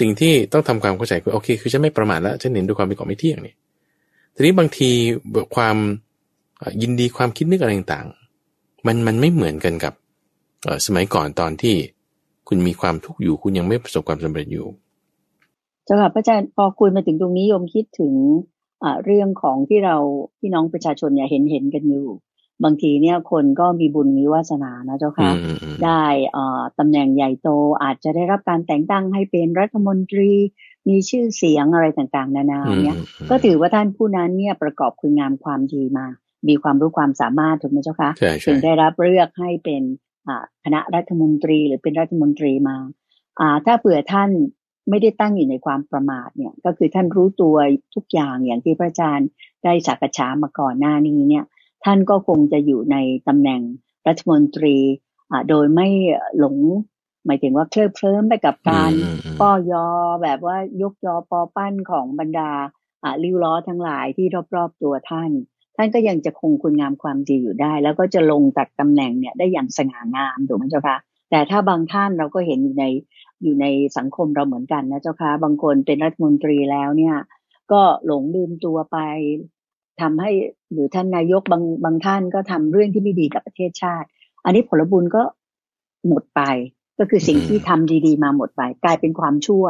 [0.01, 3.57] สิ่งที่ต้องทำความเข้าใจคือโอเค คือฉันไม่ประมาทแล้วฉันเห็นด้วยความเป็นของไม่เที่ยงเนี่ย
[4.35, 4.91] ทีนี้บางที
[5.57, 5.77] ความ
[6.83, 9.95] ยินดีความคิดนึกอะไรต่างๆ มันมันไม่เหมือนกันกับ
[10.87, 11.75] สมัยก่อนตอนที่
[12.49, 14.67] คุณมีความทุกข์อยู่ คุณยังไม่ประสบความสำเร็จอยู่
[15.87, 18.15] จ้าค่ะพระอาจารย์พอคุยมาถึงตรงนี้โยมคิดถึง
[19.05, 19.97] เรื่องของที่เรา
[20.39, 22.07] พี่น้องประชาชนเนี่ยเห็นเห็นกันอยู่
[22.65, 25.31] บางทีเนี่ยคนก็มีบุญมีวาสนานะเจ้าค่ะ
[25.85, 26.05] ได้
[26.79, 27.49] ตำแหน่งใหญ่โต
[27.83, 30.31] อาจจะได้รับการแต่งตั้งให้เป็นรัฐมนตรี
[30.89, 32.97] มีชื่อเสียงอะไรต่างๆ นานาเนี่ย
[33.31, 36.07] ก็ถือว่าท่านผู้นั้นเนี่ยประกอบคุณงามความดีมา
[36.49, 38.11] มีความรู้ความสามารถถูกไหมเจ้าคะ
[38.47, 39.83] ถึงได้รับเลือกให้เป็น
[40.65, 42.77] คณะรัฐมนตรีหรือเป็นรัฐมนตรีมา
[43.67, 44.31] ถ้าเผื่อท่าน
[44.91, 47.57] ไม่ได้ตั้งอยู่ในความประมาทเนี่ย ก็คือท่านรู้ตัว
[47.95, 49.29] ทุกอย่างอย่างที่พระอาจารย์
[49.65, 51.45] ได้สักษามาก่อนหน้านี้เนี่ย
[51.85, 52.97] ท่านก็คงจะอยู่ใน
[53.29, 53.61] ตำแหน่ง
[54.07, 54.77] รัฐมนตรี
[55.49, 55.89] โดยไม่
[56.39, 56.57] หลง
[57.27, 58.93] หมายถึงว่าเคลิบเคลิ้มไปกับการ
[59.41, 59.87] ป้อยอ
[60.23, 62.51] แบบว่ายกยอปอปั้นของบรรดา
[63.23, 65.31] ริ้วล้อทั้งหลายที่รอบๆตัวท่าน
[65.77, 70.99] ท่านก็ยังจะคงคุณงามความดีอยู่ได้ แล้วก็จะลงจากตำแหน่งเนี่ยได้อย่างสง่างามถูกไหมเจ้าคะ
[71.31, 72.85] แต่ถ้าบางท่านเราก็เห็นอยู่ใน
[73.43, 73.67] อยู่ใน
[73.97, 77.17] สังคมเราเหมือนกันนะเจ้าค่ะบางคนเป็นรัฐมนตรีแล้วเนี่ย
[77.73, 78.99] ก็หลงลืมตัวไป
[80.01, 80.31] ทำให้
[80.73, 84.09] หรือท่านนายกบางบางท่านก็ทำเรื่องที่ไม่ดีกับประเทศชาติ
[84.45, 85.23] อันนี้ผลบุญก็
[86.09, 86.43] หมดไป
[86.99, 89.65] ก็คือสิ่งที่ทำดีๆ มาหมดไป กลายเป็นความชั่ว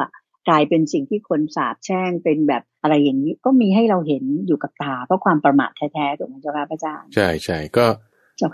[0.48, 7.86] กลายเป็นสิ่งที่คนสาบแช่งเป็นแบบอะไรอย่างนี้ ก็มีให้เราเห็นอยู่กับตา เพราะความประมาทแท้ๆถูกไหมเจ้าค่ะพระอาจารย์ใช่ใช่ก็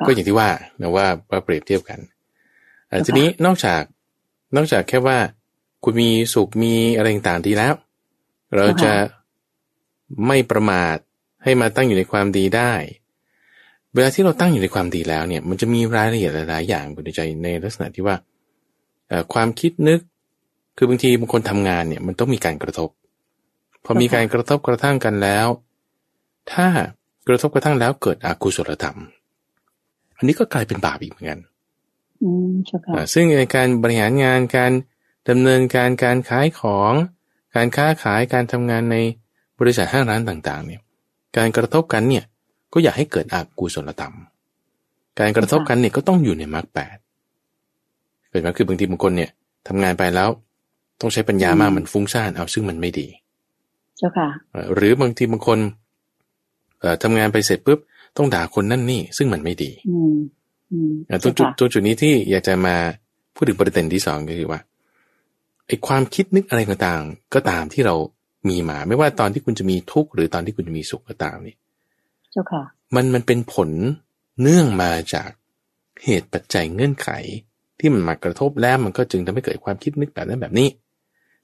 [0.06, 1.06] ก็อย่างที่ว่านะว่า
[1.44, 2.00] เปรียบเทียบกัน
[3.06, 3.83] ทีนี้นอกจาก
[4.56, 5.18] นอกจากแค่ว่า
[5.85, 7.74] คุณมีสุขมีอะไรต่างๆดีแล้ว
[8.56, 8.92] เราจะ
[10.26, 10.96] ไม่ประมาท
[11.42, 12.72] ให้มาตั้งอยู่ในความดีได้
[13.94, 18.16] เวลาที่เราตั้งอยู่ในความดีแล้วเนี่ยมันจะมีรายละเอียดหลายๆอย่างอยู่ในใจในลักษณะที่ว่า
[19.33, 20.00] ความคิดนึก
[20.76, 22.90] คือบางทีบางคนทำงานเนี่ยมันต้องมีการกระทบ
[23.85, 25.46] พอมีการกระทบกระทั่งกันแล้ว
[26.53, 26.66] ถ้า
[27.29, 28.98] กระทบกระทั่งแล้วเกิดอกุศลธรรม
[30.16, 31.40] อันนี้ก็กลายเป็นบาปอีกเหมือนกัน
[33.12, 34.72] ซึ่งในการบริหารงานการ
[35.29, 36.92] ดำเนินการการขายของ
[37.55, 38.96] การค้าขายการทำงานใน
[39.61, 40.81] บริษัทห้างร้านต่าง ๆ เนี่ย
[41.36, 42.24] การกระทบกันเนี่ย
[42.72, 44.14] ก็อยากให้เกิดอกุศลธรรม
[45.20, 46.96] การกระทบกันเนี่ยก็ต้องอยู่ในมรรคแปด
[48.28, 49.30] เกิดมาคือบางทีบางคนเนี่ย
[49.68, 50.28] ทำงานไปแล้ว
[51.00, 53.06] ต้องใช้ปัญญามากมันฟุ้งซ่านเอาซึ่งมันไม่ดี
[53.98, 54.28] เจ้าค่ะ
[54.74, 55.58] หรือบางทีบางคน
[56.80, 57.78] เอ่อทำงานไปเสร็จปุ๊บ
[58.16, 60.16] ต้องด่าคนนั่นนี่ซึ่งมันไม่ดีอืม
[61.22, 62.76] ตรงจุดตรงจุดนี้ที่อยากจะมา
[63.34, 64.60] พูดถึงประเด็นที่สองก็คือว่า
[65.66, 67.94] ไอ้ความคิดนึกอะไรต่างๆก็ตามที่เรา
[68.48, 71.55] มีมา ไม่ว่าตอนที่คุณจะมีทุกข์หรือตอนที่คุณจะมีสุขก็ตามนี่
[72.33, 72.62] เจ้าค่ะ
[72.94, 73.70] มันมันเป็นผล
[74.42, 75.31] เนื่องมาจาก
[76.05, 77.09] เหตุปัจจัยเงื่อนไข
[77.79, 80.68] ที่มันมากระทบแล้วมันก็จึงทำให้เกิดความคิดนึกแบบนั้นแบบนี้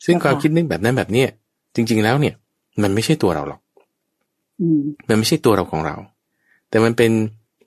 [0.05, 1.29] ซึ่งความคิดนึกแบบนั้นแบบเนี้ย
[1.75, 2.35] จริง ๆแล้วเนี่ย
[2.83, 3.61] มันไม่ใช่ตัวเราหรอก
[5.09, 5.97] มันไม่ใช่ตัวเราของเรา
[6.69, 7.13] แต่มันเป็น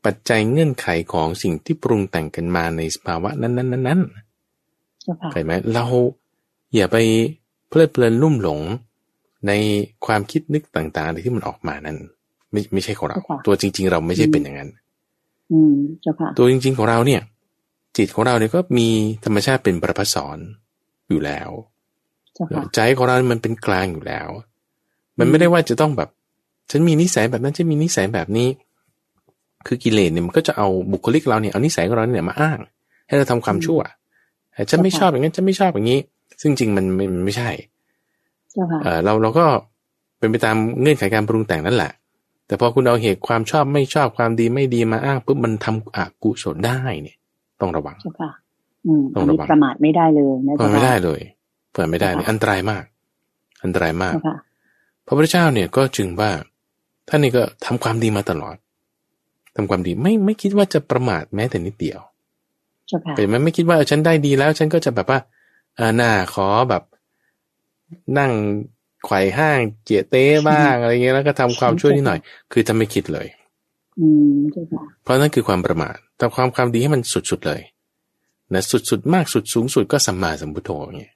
[0.05, 5.85] ปัจจัยเงื่อนไขของสิ่งที่ปรุงแต่งกันมาในสภาวะนั้นๆๆเข้าไหมเรา
[6.75, 6.97] อย่าไป
[7.69, 8.59] เพลิดเพลินลุ่มหลง
[9.47, 9.51] ใน
[10.05, 11.97] ความคิดนึกต่างๆที่มันออกมานั้น
[12.51, 14.69] ไม่ไม่ใช่ของเรา ตัวจริง ๆ เราไม่ใช่เป็นอย่างนั้น
[16.37, 17.21] ตัวจริง ๆ ของเราเนี่ย
[17.97, 18.87] จิตของเราเนี่ยก็มี
[19.25, 20.37] ธรรมชาติเป็นประพัสอน
[21.09, 21.49] อยู่แล้ว
[22.75, 24.29] ใจของเรา มันเป็นกลางอยู่แล้ว
[25.19, 26.09] มันไม่ได้ว่าจะต้องแบบ
[26.71, 28.47] ฉันมีนิสัยแบบนั้นฉันมีนิสัยแบบนี้
[29.67, 32.59] คือกิเลสเนี่ยมันก็จะเอาบุคลิกเราเนี่ยเอานิสัยของเราเนี่ยมาอ้าง
[33.07, 33.79] ให้เราทำความชั่ว
[34.53, 35.99] แต่ฉันไม่ชอบอย่างนั้นฉันไม่ชอบอย่างนี้
[36.41, 37.49] ซึ่งจริงมันมันไม่ใช่
[38.83, 39.45] เออเราเราก็
[40.19, 41.91] เป็นไปตามเงื่อนไขการปรุงแต่งนั่นแหละ
[42.47, 47.17] แต่พอคุณเอาเหตุความชอบไม่ชอบความดีไม่ดีมาอ้างปุ๊บมันทำอกุศลได้เนี่ย
[47.61, 47.97] ต้องระวัง
[49.15, 51.21] ต้องระวังประมาทไม่ได้เลยนะเปิดไม่ได้เลย
[51.73, 52.83] เปิดไม่ได้เลยอันตรายมาก
[53.63, 54.13] อันตรายมาก
[55.05, 56.31] พระพุทธเจ้าเนี่ยก็จึงว่า
[57.07, 58.55] ท่านนี่ก็ทำความดีมาตลอด
[59.55, 61.99] ทำความดีไม่ไม่คิดว่าจะประมาทแม้แต่นิดเดียว
[63.15, 65.19] เป็นไหมไม่คิดว่าฉันได้ดีแล้ว ฉันก็จะแบบว่า
[65.79, 66.83] อ่าหน้าขอแบบ
[68.19, 68.31] นั่ง
[69.05, 72.19] ไขว่ห้างเจียเต้บ้างอะไรเงี้ยแล้วก็ทำความช่วยนิดหน่อย
[72.51, 73.27] คือจะไม่คิดเลย
[73.99, 74.33] อืม
[75.03, 77.61] เพราะนั่นคือความประมาทแต่ความความดีให้มันสุดๆเลย
[78.53, 81.13] นะสุดๆมากสุดสูงสุดก็สัมมาสัมพุทโธเงี้ย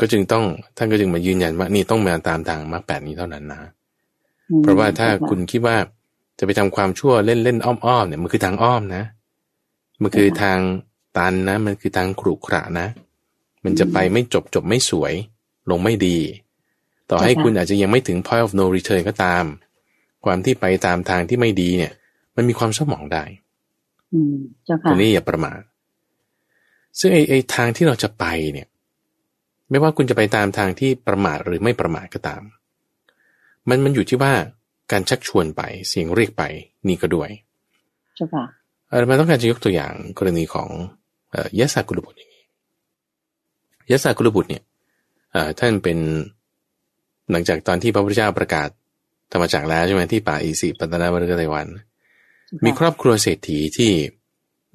[0.00, 0.44] ก็จึงต้อง
[0.76, 3.60] ท่านก็จึงมายืนยันว่านี่ต้องมาตามทางมรรคแปดนี้เท่านั้นนะ
[4.62, 5.76] เพราะว่าถ้าคุณคิดว่า
[6.38, 9.04] จะไปทำความชั่วเล่นเล่นอ้อมๆเนี่ยมันคือทางอ้อมนะ
[10.02, 10.58] มันคือทาง
[11.16, 12.86] ตันนะ มันคือทางขรุขระนะ
[13.64, 15.14] มันจะไปไม่จบจบไม่สวย
[15.70, 16.18] ลงไม่ดี
[17.10, 19.44] ต่อให้คุณอาจจะยังไม่ถึง point of no return ก็ตาม
[20.24, 21.92] ความที่ไปตามทางที่ไม่ดีเนี่ย
[22.36, 23.24] มันมีความสมองได้
[24.12, 25.60] อืมเจ้าค่ะตรงนี้อย่าประมาท
[26.98, 28.68] ซึ่งไอ้ไอ้ทางที่เราจะไปเนี่ย
[29.70, 32.42] ไม่ว่าคุณจะไปตามทางที่ประมาทหรือไม่ประมาทก็ตาม
[33.68, 34.32] มันมันอยู่ที่ว่า
[34.92, 36.42] การชักชวนไปเสียงเรียกไป
[36.88, 37.30] นี่ก็ด้วย
[38.16, 38.44] ใช่ค่ะ
[39.08, 40.68] เราต้องการจะยกตัวอย่างกรณีของ
[41.58, 42.44] ยะสากุลบุตรอย่างนี้
[43.90, 44.62] ยะสากุลบุตรเนี่ย
[45.60, 45.98] ท่านเป็น
[47.30, 48.68] หลังจากตอนที่พระพุทธเจ้าประกาศ
[49.32, 51.66] ธรรมจักรแล้วใช่ไหมที่ป่าอีสิปัตนาบริกไต้วัน
[52.64, 53.92] มีครอบครัวเศรษฐีที่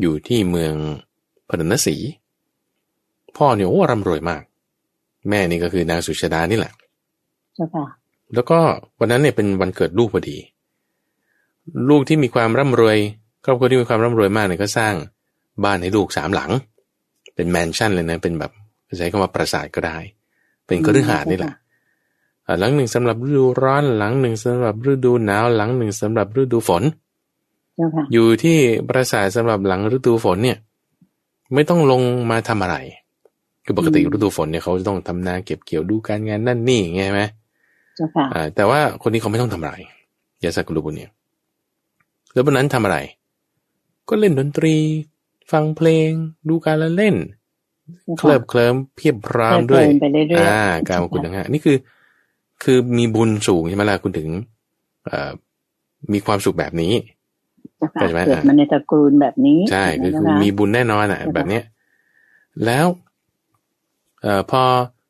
[0.01, 0.73] อยู่ที่เมือง
[1.49, 1.95] พนนสี
[3.37, 4.43] พ่อเนี่ยโอ้ร่ำรวยมาก
[5.29, 6.73] แม่นี่ก็คือนางสุชาดานี่แหละ
[7.55, 7.85] ใช่ค่ะ
[8.33, 8.59] แล้วก็
[8.99, 10.37] วันนั้นเนี่ยเป็นวันเกิดลูกพอดี
[11.89, 12.97] ลูกที่มีความร่ำรวย
[13.45, 14.93] ครอบครัวที่มีความร่ำรวยมากเนี่ยก็สร้าง
[15.63, 16.51] บ้านให้ลูกสามหลัง
[17.35, 18.51] เป็นแมนชั่นเลยนะเป็นแบบ
[18.97, 19.97] ใช้คำว่าปราสาทก็ได้
[20.69, 21.53] เป็นคฤหาสน์นี่แหละ
[22.59, 26.83] หลังหนึ่งสำหรับฤดูร้อนหลังหนึ่งสำหรับฤดูหนาวหลังหนึ่งสำหรับฤดูฝน
[28.13, 28.57] อยู่ที่
[28.87, 30.57] ปราสาทสำหรับหลังฤดูฝนเนี่ย
[31.53, 32.77] ไม่ต้องลงมาทำอะไร
[33.65, 37.21] คือปกติฤดูฝนเนี่ยเขาจะต้องทำนาเก็บเกี่ยวดูการงานนั่นนี่ไงไหม
[38.55, 39.73] แต่ว่าคนนี้เขาไม่ต้องทำอะไร
[40.43, 41.11] ยาสักลุบุญเนี่ย
[42.33, 42.97] แล้ววันนั้นทำอะไร
[44.09, 44.75] ก็เล่นดนตรี
[45.51, 46.09] ฟังเพลง
[46.49, 47.15] ดูการละเล่น
[48.17, 49.85] เคลิบเคลิ้มเพียบพรามด้วย
[50.37, 51.77] อ่าการมาคุณทั้งห้านี่คือ
[52.63, 54.29] คือมีบุญสูงใช่ไหมล่ะคุณถึง
[55.05, 55.31] เอ่อ
[56.13, 56.93] มีความสุขแบบนี้
[57.99, 61.63] ใช่ไหมเกิดมาในตระกูลแบบนี้ ใช่คือคุณมีบุญแน่นอนอะ แบบเนี้ย
[62.65, 62.87] แล้ว
[64.21, 64.61] เอ่อพอ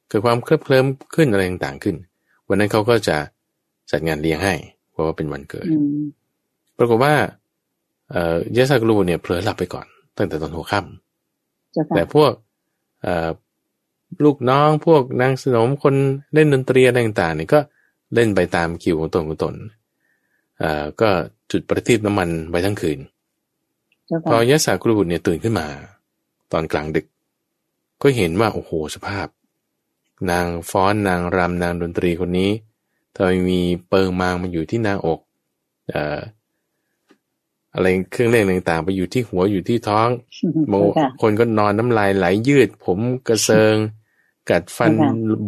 [0.10, 1.96] เกิดความเคลิบเคลิ้มขึ้นอะไรต่างๆขึ้น
[2.48, 3.18] วันนั้นเขาก็จะ
[3.92, 4.54] จัดงานเลี้ยงให้
[4.92, 5.68] เพราะว่าเป็นวันเกิด
[6.78, 7.14] ปรากฏว่า
[8.12, 9.86] เอ่อยะสักลูเนี่ยเผลอหลับไปก่อน
[10.18, 12.48] ตั้งแต่ตอนหัวค่ำแต่พวกเอ่อ
[14.24, 15.96] ลูกน้องพวกนางสนมคน
[16.34, 17.60] เล่นดนตรีอะไรต่างๆเนี่ยก็
[18.14, 19.56] เล่นไปตามคิวของตนของตน
[20.60, 21.10] เอ่อก็
[21.52, 23.00] จุดประทีปน้ำมันไว้ทั้งคืน
[24.26, 25.68] พอยะสากรุบุตรเนี่ยตื่นขึ้นมา
[26.52, 27.06] ตอนกลางดึก
[28.02, 29.28] ก็เห็นว่าโอ้โหสภาพ
[30.32, 32.52] นางฟ้อนนางรำนางดนตรีคนนี้
[33.16, 35.20] ทำไมมีเปิงมางมาอยู่ที่หน้าอก
[35.90, 40.10] เอ่ออะไรเครื่องเล่นต่างๆ ไปอยู่ที่หัวอยู่ที่ท้อง
[40.70, 40.74] โม
[41.22, 42.98] คนก็นอนน้ำลายไหลยืด ผม
[43.28, 43.76] กระเซิง
[44.50, 44.92] กัดฟัน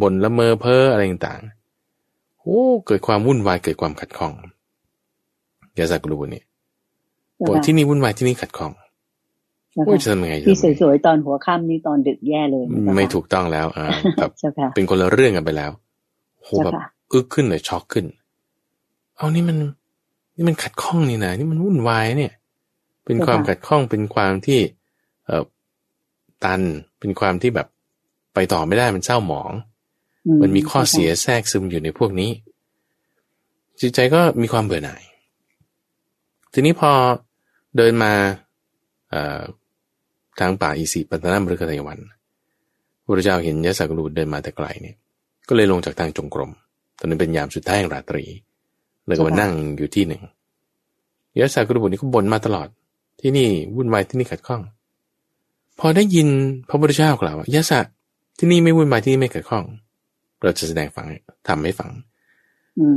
[0.01, 4.33] บนละเมอเพ้ออะไรต่างๆโอ้เกิดความวุ่นวายเกิดความขัดข้อง
[5.77, 6.41] ยาสักรูนี่
[7.47, 8.71] บอกที่นี่วุ่นวายที่นี่ขัดข้อง
[9.85, 12.63] โอ้ยจะทำยังไงที่สวยๆตอนหัวค่ำนี่ตอนดึกแย่เลย
[12.95, 13.85] ไม่ถูกต้องแล้ว อ่า
[14.17, 14.31] แบบ
[14.75, 15.71] เป็นคนละเรื่องกันไปแล้ว
[16.43, 16.73] โหแบบ
[17.13, 18.05] อึกขึ้นเลยช็อกขึ้น
[19.17, 19.57] เอานี่มัน
[20.41, 22.33] นี่มันขัดข้องนี่นะนี่มันวุ่นวายเนี่ย
[23.05, 24.59] เป็นความขัดข้องเป็นความที่
[25.25, 25.43] เอ่อ
[26.43, 26.61] ตัน
[26.99, 27.67] เป็นความที่แบบ
[28.33, 29.51] ไปต่อไม่ได้มันเศร้าหมอง
[30.41, 32.31] มันมีข้อเสียแทรกซึมอยู่ในพวกนี้
[33.81, 35.03] จิตใจก็มีความเบื่อหน่าย
[36.53, 36.91] ทีนี้พอ
[37.77, 38.11] เดินมา
[40.39, 41.99] ทางป่าอีสีปัตนามฤคทายวัน
[43.03, 44.95] พระเจ้าเห็นยะสักรูเดินมาแต่ไกลเนี่ย
[45.47, 46.51] ก็เลยลงจากทางจงกรม
[46.99, 48.23] ตอนนั้นเป็นยามสุดท้ายแห่งราตรี
[49.07, 50.21] แล้วก็มานั่งอยู่ที่หนึ่ง
[51.39, 52.67] ยะสักรูบุนี่ก็บ่นมาตลอด
[53.21, 54.61] ที่นี่วุ่นวายที่นี่ขัดข้อง
[55.79, 56.27] พอได้ยิน
[56.69, 57.85] พระพุทธเจ้ากล่าวว่ายะสัก
[58.37, 59.63] ที่นี่ไม่วุ่นวายที่นี่ไม่ขัดข้อง
[60.43, 61.05] เราจะแสดงฟัง
[61.47, 61.91] ทำให้ฟัง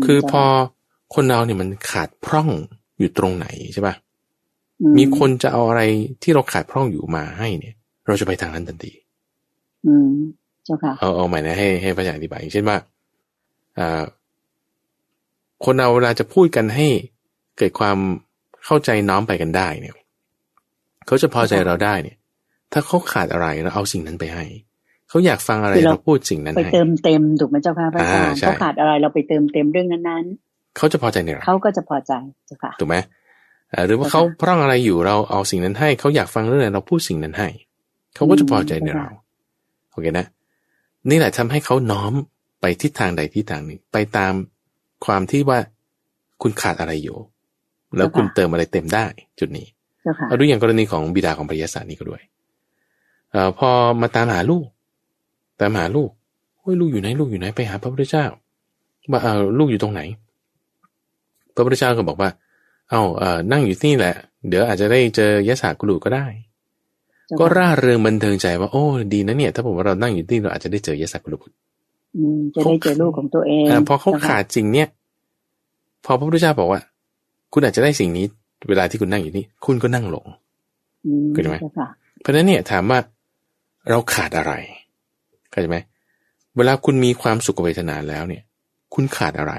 [0.05, 0.42] คือพอ
[1.14, 2.48] คนเราเนี่ยมันขาดพร่อง
[2.98, 3.94] อยู่ตรงไหนใช่ปะ
[4.98, 5.82] มีคนจะเอาอะไร
[6.22, 7.74] ที่เราขาดพร่องอยู่มาให้เนี่ย
[8.07, 8.92] เราจะไปทางนั้นทันที
[9.86, 10.11] อืม
[10.64, 12.76] เจ้าค่ะ เอาเอาใหม่นะให้ให้พระอาจารย์อธิบายเช่นว่า
[13.78, 14.02] อ่า
[15.64, 16.88] คนเราเวลาจะพูดกันให้
[17.59, 17.98] เกิดความ
[18.64, 19.94] เข้าใจน้อมไปกันได้เนี่ย
[21.07, 22.16] เขาจะพอใจเราได้เนี่ย
[22.72, 24.44] ถ้าเขาขาดอะไรเราเอาสิ่งนั้นไปให้
[25.09, 32.12] เขาอยากฟังอะไรเราพูดสิ่งนั้นให้ไปเติมเต็มถูกไหมเจ้าค่ะพระอาจารย์เขาขาดอะไรเราไปเติมเต็มเรื่องนั้นๆเขาจะพอใจในเราเขาก็จะพอใจ
[32.46, 32.96] เจ้าค่ะถูกไหม
[33.86, 37.48] หรือว่าเขาพร่องอะไรอยู่เราเอาสิ่งนั้นให้เขาอยากฟังเรื่องอะไรเราพูดสิ่งนั้นให้
[38.14, 39.09] เขาก็จะพอใจในเรา
[39.90, 40.26] โอเคนะ
[41.11, 42.12] นี่แหละทำให้เขาน้อม
[42.61, 44.32] ไปทิศทางใดทิศทางหนึ่งไปตาม
[45.05, 45.59] ความที่ว่า
[46.42, 47.18] คุณขาดอะไรอยู่
[47.96, 49.05] แล้วคุณเติมอะไรเต็มได้
[49.38, 49.66] จุดนี้
[50.28, 52.22] เอาดูอย่างกรณีของบิดาของพระยาศาสนี้ก็ด้วย
[53.30, 53.68] เอ่อพอ
[54.00, 54.66] มาตามหาลูก
[55.61, 56.11] ตามหาลูก
[56.59, 58.26] โอ้ยลูกอยู่ไหนลูกอยู่ไหนไปหาพระพุทธเจ้า
[59.11, 60.00] ว่าเออลูกอยู่ตรงไหน
[61.55, 62.30] พระพุทธเจ้าก็บอกว่า
[62.90, 64.14] เอาเออนั่งอยู่ที่นี่แหละ
[64.48, 66.26] เดี๋ยวอาจจะได้เจอยะสากุลุก็ได้
[67.38, 71.38] ก็ร่าเริงบันเทิงใจว่าโอ้ดีนะเนี่ย ถ้าผมว่าเรานั่งอยู่ที่เราอาจจะได้เจอยะสากุลุ
[72.55, 74.89] จะได้เจอลูกของตัวเองพอเขาขาดจริงเนี่ย
[76.05, 76.81] พอพระพุทธเจ้าบอกว่า
[77.53, 78.27] คุณอาจจะได้สิ่งนี้
[78.69, 80.27] เวลาที่คุณนั่งอยู่นี่ คุณก็นั่งลง
[81.33, 81.57] เข้าใจไหม
[82.21, 82.99] เพราะนั้นเนี่ยถามว่า
[83.91, 84.53] เราขาดอะไร
[85.51, 85.79] เข้าใจไหม
[86.57, 88.43] เวลาคุณมีความสุขเวทนาแล้วเนี่ย
[88.95, 89.55] คุณขาดอะไร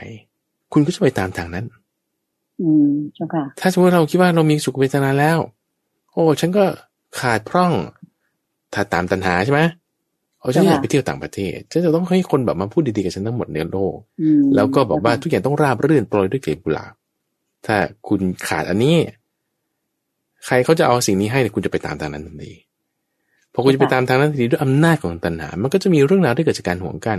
[0.74, 1.66] คุณก็จะไปตามทางนั้น
[2.62, 5.38] อืมเจ้าค่ะ ถ้าสมมติเราคิดว่าเรามีสุขเวทนาแล้ว
[6.12, 6.66] โอ้ ฉันก็
[7.20, 7.74] ขาดพร่อง
[8.74, 9.62] ถ้าตามตัณหาใช่ไหม
[10.46, 13.96] เอาฉันอยากไปเที่ยวต่างประเทศฉันจะต้องให้คนแบบมาพูดดีๆกับฉันทั้งหมดในโลก
[14.56, 16.94] แล้วก็บอกว่าทุกอย่างต้องราบรื่นโปรยด้วยเกล็ดกุหลาบ
[17.66, 17.76] ถ้า
[18.08, 18.96] คุณขาดอันนี้
[20.46, 22.54] ใครเขาจะเอาสิ่งนี้ให้เนี่ยคุณจะไปตามทางนั้นทันที
[23.54, 27.18] พอคุณจะไปตามทางนั้นทันทีด้วยอำนาจของตัณหา มันก็จะมีเรื่องราวที่เกิดจากการห่วงกัน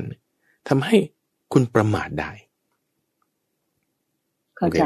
[0.69, 0.97] ทำให้
[1.53, 2.31] คุณประมาทได้
[4.57, 4.83] เข้าใจ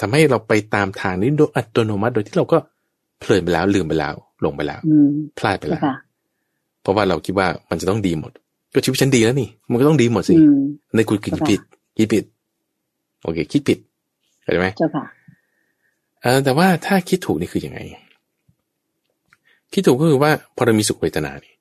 [0.00, 2.58] ทำให้เราไปตามทางนี้โดยอัตโนมัติ โดยที่เราก็
[3.20, 4.80] เพลินไปแล้วลืมไปแล้วลงไปแล้ว
[5.38, 5.82] พลาดไปแล้ว
[6.82, 8.32] เพราะว่าเราคิดว่ามันจะต้องดีหมด
[8.72, 10.34] ก็ชีวิตฉันดีแล้วนี่ มันก็ต้องดีหมดสิ
[10.94, 11.60] ในคุณคิดผิด
[11.96, 12.24] คิดผิด
[13.22, 13.78] โอเค คิดผิด
[14.42, 15.04] เข้าใจไหมเจ้าค่ะ
[16.22, 17.80] เออแต่ว่าถ้าคิดถูกนี่คือยังไง
[19.72, 21.54] คิดถูกก็คือว่าพอเรามีสุขเวทนานี่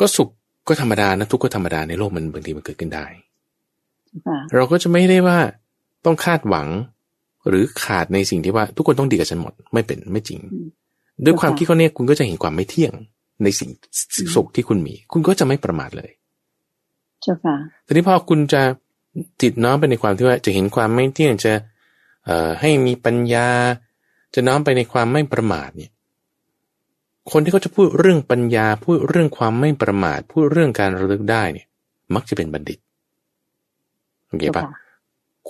[0.00, 0.28] ก็สุข
[0.68, 3.06] ก็ธรรมดานะทุกข์ก็ธรรมดาในโลกมันบางทีมันเกิดขึ้นได้
[4.54, 5.38] เราก็จะไม่ได้ว่า
[6.04, 6.68] ต้องคาดหวัง
[7.48, 10.40] หรือขาดในสิ่งที่ว่าทุกคนต้องดีกับฉันหมด ไม่เป็นไม่จริง
[11.24, 12.92] ด้วยความคิดเขาเนี่ยคุณก็จะเห็นความไม่เที่ยง
[13.44, 13.70] ในสิ่ง
[14.34, 16.10] สุขที่คุณมี คุณก็จะไม่ประมาทเลย
[17.22, 18.62] เจ้าค่ะทีนี้พอคุณจะ
[19.42, 21.52] ติดน้อมไปในความที่ว่าจะเห็นความไม่เที่ยงจะ
[22.24, 23.48] เอ่อให้มีปัญญา
[24.34, 25.90] จะน้อมไปในความไม่ประมาทเนี่ย
[27.30, 31.66] คนที่เขาจะพูดเรื่องปัญญา พูดเรื่องความไม่ประมาท พูดเรื่องการระลึกได้เนี่ย
[32.14, 32.78] มักจะเป็นบัณฑิต
[34.28, 34.64] โอเคปะ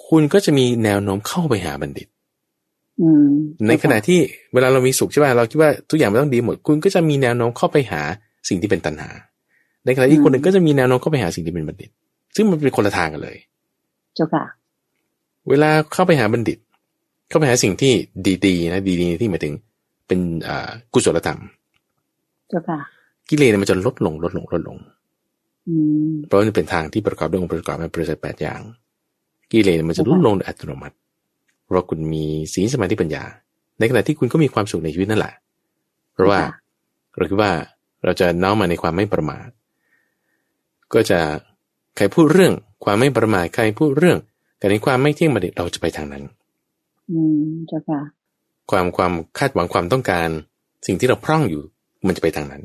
[0.09, 2.09] คุณก็จะมีแนวโน้มเข้าไปหาบัณฑิต
[3.68, 4.18] ในขณะที่
[4.55, 8.03] เวลาเรามีสุขใช่ไหมเราคิดว่าทุกอย่างมันต้องดีหมด คุณก็จะมีแนวโน้มเข้าไปหา
[8.48, 9.11] สิ่งที่เป็นตัณหา
[9.84, 11.90] ในขณะที่คนหนึ่งก็จะมีแนวโน้มเข้าไปหาสิ่งที่เป็นบัณฑิต
[12.36, 13.36] ซึ่งมันเป็นคนละทางกันเลย
[14.14, 14.44] เจ้าค่ะ
[15.48, 16.59] เวลาเข้าไปหาบัณฑิต
[17.28, 17.92] เข้าไปหาสิ่งที่
[18.46, 19.55] ดีๆนะดีๆที่หมายถึง
[20.07, 21.40] เป็นอ่ากุศลธรรม
[22.48, 22.78] เจ้าค่ะ
[23.28, 24.76] กิเลสมันจะลดลงลดลงลดลง
[26.26, 28.61] เพราะมันเป็นทางที่ประกอบด้วยองค์ประกอบในประเสริฐแปดอย่าง
[29.53, 31.12] กิเลสมันจะลดลงโดยอัตโนมัติเพ
[31.75, 33.25] ราะคุณมีศีลสมาธิปัญญา
[33.79, 35.35] ในขณะที่คุณก็มีความสุขในชีวิตนั่นแหละ
[36.12, 36.41] เพราะว่า
[37.16, 37.53] เราคิดว่า
[38.05, 39.49] เราจะน้อมมาในความไม่ประมาท
[40.95, 41.20] ก็จะ
[41.97, 42.53] ใครพูดเรื่อง
[42.85, 44.18] ความไม่ประมาทใครพูดเรื่อง
[44.59, 46.25] แต่ในความไม่เที่ยงบัณฑิตเราจะไปทางนั้น
[47.11, 48.01] อืมเจ้าค่ะ
[48.70, 50.29] ความความคาดหวังความต้องการ
[50.87, 51.62] สิ่งที่เราพร่องอยู่
[52.07, 52.62] มันจะไปทางนั้น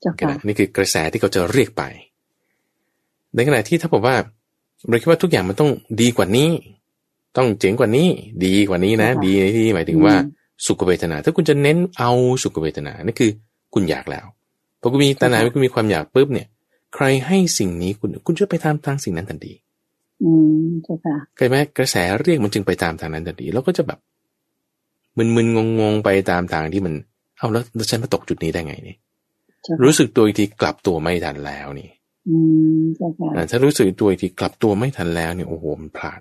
[0.00, 1.82] เจ้าค่ะนี่คือกระแสที่เขาจะเรียกไป
[3.34, 4.16] ในขณะที่ถ้าบอกว่า
[4.88, 6.48] เราคิดว่าทุกอย่างมันต้องดีกว่านี้
[7.36, 8.08] ต้องเจ๋งกว่านี้
[8.44, 10.14] ดีกว่านี้นะ ดีในที่หมายถึงว่า
[10.66, 12.10] สุขเวทนา ถ้าคุณจะเน้นเอา
[12.42, 13.30] สุขเวทนานั่นคือ
[13.74, 14.26] คุณอยากแล้ว
[14.80, 16.48] พอคุณมีตัณหาคุณมีความอยากปุ๊บเนี่ย
[16.94, 19.52] ใครให้สิ่งนี้คุณคุณจะไปตามทางสิ่งนั้นทันที
[20.22, 20.30] อื
[20.66, 23.98] มใช่ค่ะเคยไหมกระแสเรียกมันจึงไปตามทางนั้นทันทีแล้วก็จะแบบ
[25.16, 26.94] มึนๆงงๆไปตามทางที่มัน
[27.38, 28.96] เอาแล้วฉันมาตกจุดนี้ได้ไงนี่
[29.84, 31.90] รู้สึกตัวอีกทีกลับตัวไม่ทันแล้วนี่
[32.28, 32.36] อื
[32.80, 36.20] มใช่ค่ะถ้ารู้สึกตัวอีกทีกลับตัวไม่ทันแล้วเนี่ยโอ้โหมันพลาด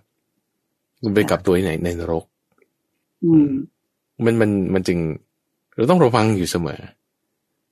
[1.04, 2.24] มันไปกับตัวที่ไหนในนรก
[3.26, 3.50] อืม
[4.26, 5.00] มันมันมันจึง
[5.76, 6.80] เราต้องระวังอยู่เสมอ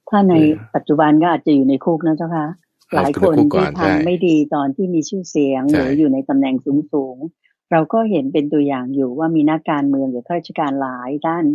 [0.09, 0.35] ถ้าใน
[0.75, 2.47] ปัจจุบันก็อาจจะอยู่ในคุกนะเจ้าค่ะ
[2.95, 7.17] หลายคนที่ทำไม่ดีตอนที่มีชื่อเสียงหรืออยู่ในตำแหน่งสูงสูง
[7.71, 11.45] เราก็เห็นเป็นตัวอย่างอยู่ว่ามีนักการเมืองหรือข้าราชการหลายด้าน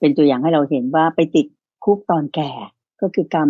[0.00, 1.46] เป็นตัวอย่างให้เราเห็นว่าไปติด
[1.84, 2.52] คุกตอนแก่
[3.00, 3.48] ก็คือกรรม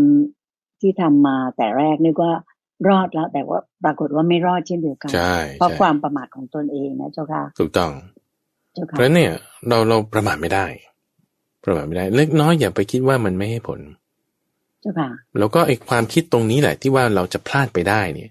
[0.80, 2.32] ที่ทำมาแต่แรกนึกว่า
[2.88, 5.10] รอดแล้ว แต่ว่าปรากฏว่าไม่รอดเช่นเดียวกัน
[5.58, 7.90] เพราะความประมาทของตนเองนะเจ้าค่ะถูกต้อง
[8.96, 9.32] เพราะเนี่ย
[9.68, 10.66] เราเราประมาทไม่ได้
[11.64, 13.80] ประมาทไม่ได้ เล็กน้อยอย่าไปคิดว่ามันไม่ให้ผล
[14.80, 18.30] เจ้าค่ะแล้วก็ไอ้ความคิดตรงนี้แหละ ที่ว่าเราจะพลาดไปได้เนี่ย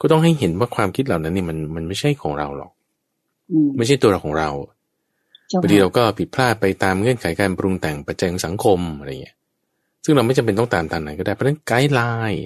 [0.00, 2.72] ก็ต้องให้เห็นว่าความคิดเหล่านั้นเนี่ยมันมันไม่ใช่ของเราหรอก
[3.78, 4.50] ไม่ใช่ตัวเราของเรา
[5.60, 9.36] บางทีเราก็ผิดพลาดไปตามเงื่อนไขการปรุงแต่งปัจจัยของสังคมอะไรเงี้ย
[10.04, 12.44] ซึ่งเราไม่จำเป็นต้องตามทางไหนก็ได้ เพราะฉะนั้นไกด์ไลน์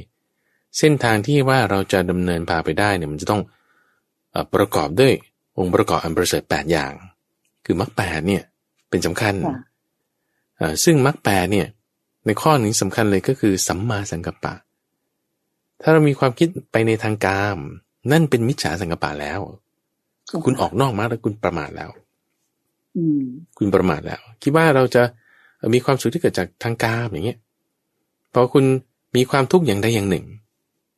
[0.79, 3.43] เส้นทางที่ว่าเราจะดำเนินพาไปได้เนี่ยมันจะต้อง
[4.55, 5.13] ประกอบด้วย
[5.59, 6.93] องค์ประกอบอันประเสริฐแปดอย่าง
[7.65, 8.43] คือมรรคแปดเนี่ย
[8.91, 9.35] เป็นสำคัญ
[10.85, 11.69] ซึ่งมรรคแปดเนี่ย
[12.27, 14.55] ในข้อนี้สำคัญเลยก็คือสัมมาสังกัปปะ
[15.81, 17.59] ถ้าเรามีความคิดไปในทางกาม
[18.13, 19.41] นั่นเป็นมิจฉาสังกัปปะแล้ว
[20.45, 21.91] คุณออกนอกมาแล้วคุณประมาทแล้ว
[23.59, 25.03] คุณประมาทแล้ว คิดว่าเราจะ
[25.75, 27.39] มีความสุขที่เกิดจากทางกามอย่างเงี้ย
[28.33, 28.65] พอคุณ
[29.17, 30.25] มีความทุกข์อย่างใดอย่างหนึ่ง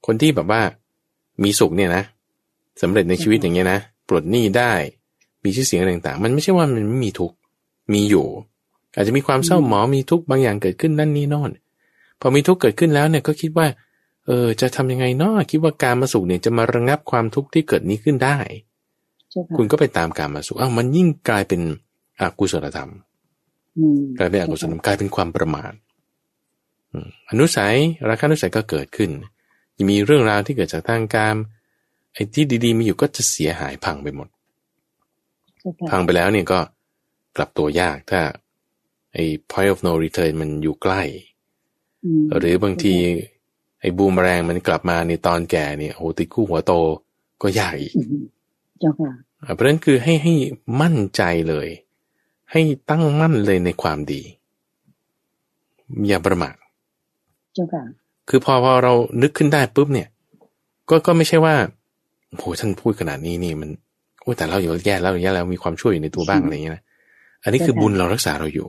[0.07, 0.63] คนที่แบบว่า
[1.43, 2.03] มีสุขเนี่ยนะ
[2.83, 3.79] สำเร็จในชีวิตอย่างเงี้ยนะ
[4.09, 4.73] ปลดหนี้ได้
[5.45, 7.37] มีชื่อเสียงอะไรต่างๆ มันไม่ใช่ว่ามันไม่มีทุกข์
[7.93, 8.27] มีอยู่
[8.95, 11.51] อาจจะมีความเศร้าหมองมีทุกข์บางอย่างเกิดขึ้นนั่นนี่นอน
[12.21, 13.67] พอมีทุกข์เกิดขึ้นแล้วเนี่ยก็คิดว่า
[14.27, 18.39] เออ จะทำยังไงเนาะคิดว่าการมาสุขเนี่ยจะมาระงับความทุกข์ที่เกิดนี้ขึ้นได้
[19.57, 21.61] คุณก็ไปตามการมาสุขอ้าวมันยิ่งกลายเป็น
[22.21, 22.91] อกุศลธรรม
[24.19, 25.73] กลายเป็นอกุศลธรรมกลายเป็นความประมาท
[27.31, 27.77] อนุสัย
[28.09, 29.11] ราคานุสัยก็เกิดขึ้น
[29.91, 31.35] มีเรื่องราวที่เกิดจากทางการ
[32.13, 34.29] ไอ้ที่ดีๆมีอยู่ก็จะเสียหายพังไปหมด
[35.91, 36.59] พังไปแล้วเนี่ยก็
[37.37, 38.21] กลับตัวยากถ้า
[39.15, 41.03] ไอ้ point of no return มันอยู่ใกล้
[42.39, 42.95] หรือบางที
[43.81, 46.73] ไอ้บูมแรงมันกลับมาในตอนแก่เนี่ยโหติดคู่หัวโต
[47.43, 47.93] ก็ยากอีก
[49.55, 50.35] เพราะนั้นคือให้ให้
[50.81, 51.69] มั่นใจเลย
[52.53, 52.61] ให้
[52.91, 54.23] ตั้งมั่นเลยในความดี
[56.09, 56.55] อย่าประมาท
[57.55, 57.83] เจ้าค่ะ
[58.29, 60.09] คือพอพอเรานึกขึ้นได้ปุ๊บเนี่ย
[60.91, 61.55] ก็ก็ไม่ใช่ว่า
[62.31, 63.71] โหท่านพูดขนาดนี้นี่มัน
[64.21, 66.83] โอ้แต่เราอยู่แย่แล้วแย่แล้วมีความช่วยอยู่ในตัวบ้างอะไรอย่างเงี้ยนะ
[67.43, 68.69] อันนี้คือบุญเรารักษาเราอยู่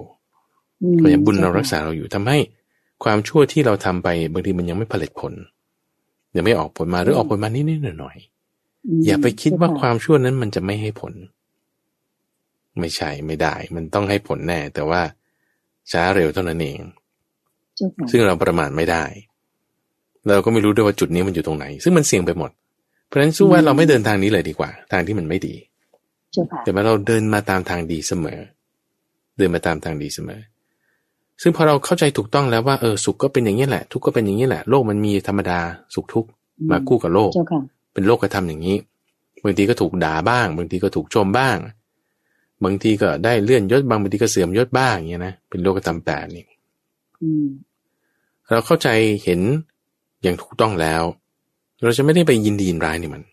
[1.01, 2.37] ก็ยังบุญเรารักษาเราอยู่ทำให้
[3.03, 5.33] ความชั่วที่เราทำไปบางทีมันยังไม่ผลิตผล
[6.35, 11.13] ยังไม่ออกผลมาหรือออกผลมานิดๆหน่อยๆอย่าไปคิดว่าความชั่วนั้นมันจะไม่ให้ผล
[12.79, 15.01] ไม่ใช่ไม่ได้ มันต้องให้ผลแน่ แต่ว่า
[15.91, 16.79] ช้าเร็วเท่านั้นเอง
[18.09, 19.03] ซึ่งเราประมาทไม่ได้
[20.33, 22.51] เราก็ไม่รู้ด้วยว่าจุดนี้มันอยู่ตรงไหน ซึ่งมันเสี่ยงไปหมด
[23.07, 25.55] เพราะฉะนั้นสู้ว่าเราไม่เดินทางนี้เลยดีกว่า ทางที่มันไม่ดี
[26.63, 28.39] แต่ว่าเราเดินมาตามทางดีเสมอ
[29.37, 30.41] เดินมาตามทางดีเสมอ
[31.41, 35.59] ซึ่งพอเราเข้าใจถูกต้องแล้วว่าเออสุขก็เป็นอย่างนี้แหละ ทุกข์ก็เป็นอย่างนี้แหละ โลกมันมีธรรมดา
[35.93, 36.29] สุขทุกข์
[36.71, 37.31] มาคู่กับโลก
[37.93, 38.77] เป็นโลกกระทำอย่างนี้
[39.43, 41.57] บางทีก็ถูกด่าบ้าง บางทีก็ถูกชมบ้าง
[42.63, 46.45] บางทีก็ได้เลื่อนยศบางบางทีก็เสื่อมยศบ้างอย่างนี้นะเป็นโลกกระทำแปดนี่
[48.49, 48.87] เราเข้าใจ
[49.23, 49.41] เห็น
[50.25, 51.03] อย่างถูกต้องแล้ว
[51.83, 53.23] เราจะไม่ได้ไปยินดียินร้ายนี่มัน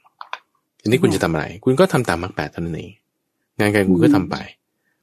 [0.80, 2.92] ทีนี้คุณจะทำอะไร คุณก็ทำตามมรรคแปดเท่านั้นเอง
[3.58, 4.36] งานการคุณก็ทำไป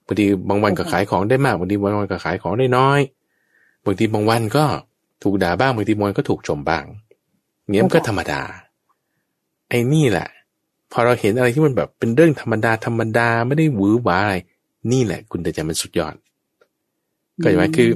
[0.06, 3.00] บางทีบางวันก็ขายของได้มากบางทีบางวันก็ขายของได้น้อย
[3.86, 4.66] บางทีบางวันก็
[5.24, 6.84] ถูกด่าบ้างบางทีบางวันก็ถูกชมบ้าง
[7.74, 8.42] เนี้ยมันก็ธรรมดา
[9.70, 10.28] ไอ้นี่แหละ
[10.92, 14.36] พอเราเห็นอะไรที่มันแบบเป็นเรื่องธรรมดาธรรมดาไม่ได้หวือหวาอะไร
[14.92, 16.16] นี่แหละ คุณแต่จะมันสุดยอด
[17.44, 17.90] ก็อย่างไรคือ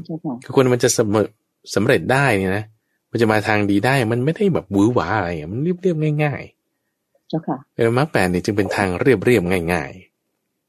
[0.44, 1.28] คือคนมันจะสำเร็จ
[1.76, 2.66] สำเร็จได้เนี่ยนะ
[3.14, 6.42] มันจะมาทางดีได้ มันไม่ได้แบบวือหวาอะไรมันเรียบเรียบง่าย
[6.86, 9.44] ๆ เจ้าค่ะเออมรรคแปดนี่จึงเป็นทางเรียบเรียบ
[9.74, 9.92] ง่าย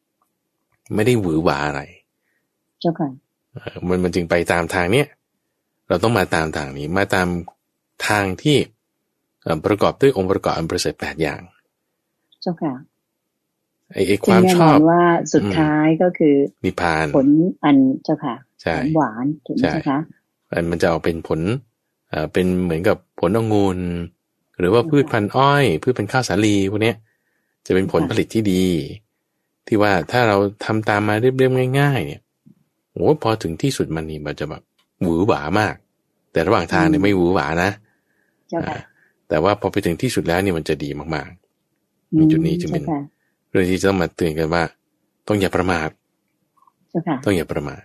[0.09, 1.81] ๆ ไม่ได้หวือหวาอะไร
[2.81, 3.11] เจ้าค่ะ
[3.89, 5.07] มันมันจึงไปตามทางเนี้ย
[5.89, 7.29] เราต้องมาตามทางนี้ มาตาม
[8.09, 8.57] ทางที่
[9.65, 11.41] ประกอบด้วยองค์ประกอบอันประเสริฐแปดอย่าง
[12.43, 12.75] เจ้าค่ะ
[13.93, 15.03] ไอ้ความชอบว่า
[15.35, 16.35] สุดท้ายก็คือ
[16.65, 17.29] นิพพานผล
[17.65, 18.35] อันเจ้าค่ะ
[18.97, 19.99] หวานถูกไหมคะ
[20.71, 21.41] มันจะออกเป็นผล
[22.33, 23.79] เป็นเหมือนกับผลองุ่น
[24.59, 26.93] หรือว่าพืชพันธุ์อ้อย พืชพันธุ์ข้าวสาลีพวกนี้
[27.67, 28.65] จะเป็นผลผลิตที่ดี
[29.67, 32.23] ที่ว่าถ้าเราทำตามมาเรียบๆง่าย ๆ เนี่ย
[32.93, 34.63] โอ้พอถึงที่สุดมันนี่มันจะแบบ
[35.03, 35.75] หวือหวามาก
[36.33, 37.71] แต่ระหว่างทางเนี่ยไม่หวือหวานะ
[39.29, 42.85] แต่ว่าพอไปถึงที่สุดแล้วเนี่ยมันจะดีมากๆมีจุดนี้จึงเป็น
[43.51, 44.63] เรื่องที่จะต้องมาเตือนกันว่า
[45.29, 45.89] ต้องอย่าประมาท
[47.25, 47.83] ต้องอย่าประมาท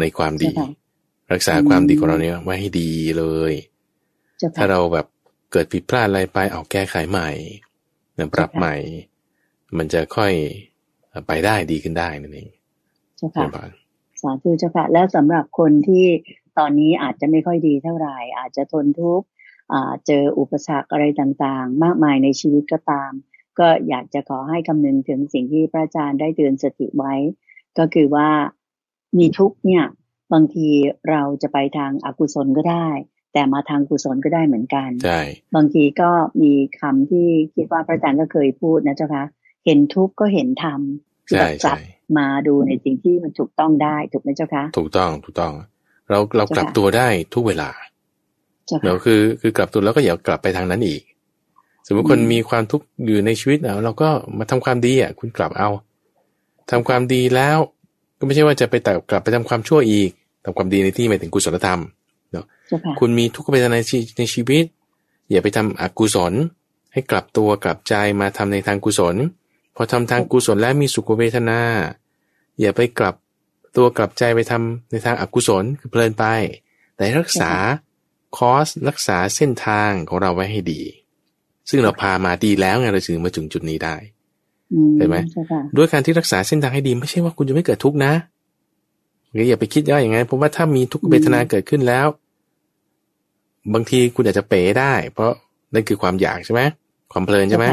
[0.00, 0.52] ในความดี
[1.32, 3.52] รักษาความดีของเราเนี่ยไว้ให้ดีเลย
[4.56, 5.06] ถ้าเราแบบ
[5.52, 7.30] เกิดผิดพลาดอะไรไปเอาแก้ไขใหม่
[8.34, 8.74] ปรับใหม่
[9.76, 10.32] มันจะค่อย
[11.26, 12.48] ไปได้ดีขึ้นได้นั่นเอง
[13.16, 13.66] เจ้าค่ะ
[14.22, 16.06] สาธุเจ้าค่ะแล้วสำหรับคนที่
[16.58, 19.26] ตอนนี้อาจจะไม่ค่อยดีเท่าไหร่อาจจะทนทุกข์
[20.06, 23.10] เจออุปสรรคอะไรต่างๆ มากมายในชีวิตก็ตาม
[23.58, 27.14] ก็อยากจะขอให้คำนึงถึงสิ่งที่พระอาจารย์ได้เตือนสติไว้
[27.78, 28.28] ก็คือว่า
[29.18, 29.84] มีทุกเนี่ย
[30.32, 30.68] บางที
[31.10, 32.88] เราจะไปทางอากุศลก็ได้
[33.32, 35.20] แต่มาทางกุศลก็ได้เหมือนกันใช่
[35.54, 36.10] บางทีก็
[36.42, 39.24] มีคำที่คิดว่าพระอาจารย์ก็เคยพูดนะเจ้าคะ
[39.66, 40.80] เห็นทุกข์ก็เห็นธรรม
[41.30, 41.76] ใช่ใช่
[42.18, 45.52] มาดูในสิ่งที่มันถูกต้องได้ถูกไหมเจ้าคะถูกต้องถูกต้อง
[46.10, 47.70] เราเรากลับตัวได้ทุกเวลา
[48.84, 51.02] เราคือคือกลับตัวแล้วก็อย่ากลับไปทางนั้นอีก
[51.86, 54.08] สมมติคนมีความทุกข์อยู่ในชีวิตเราก็
[54.38, 55.68] มาทำความดีอะคุณกลับเอา
[56.70, 57.58] ทำความดีแล้ว
[58.18, 60.10] ก็ไม่ใช่ว่าจะไปแต่กลับไปทำความชั่วอีก
[60.44, 61.80] ทำความดีในที่หมายถึงกุศลธรรม
[62.32, 62.44] เนาะ
[63.00, 63.80] คุณมีทุกขเวทนาใน
[64.18, 64.64] ในชีวิต
[65.30, 66.32] อย่าไปทำอกุศล
[66.92, 69.16] ให้กลับตัวกลับใจมาทำในทางกุศล
[69.76, 71.60] พอทำทางกุศลแล้วมีสุขเวทนา
[72.60, 73.14] อย่าไปกลับ
[73.76, 76.24] ตัวกลับใจไปทำในทางอกุศลคือเพลินไป
[76.96, 77.52] แต่รักษา
[78.36, 80.82] คอสรักษาเส้นทางของเราไว้ให้ดี
[81.68, 83.96] ซึ่งเราพามาดีแล้วไงเราถึงมาถึงจุดนี้ได้
[84.96, 85.16] เห็นไหม
[85.76, 88.12] ด้วยการที่รักษาเส้นทางให้ดีไม่ใช่ว่าคุณจะไม่เกิดทุกข์นะ
[89.48, 92.06] อย่าไปคิดว่าอย่างไงเพราะว่าถ้ามีทุกเวทนาเกิดขึ้นแล้ว
[93.74, 95.30] บางทีคุณอาจจะเป๋ได้ เพราะ
[95.74, 96.62] นั่นคือความอยากใช่ไหม
[97.12, 97.66] ความเพลินใช่ไหม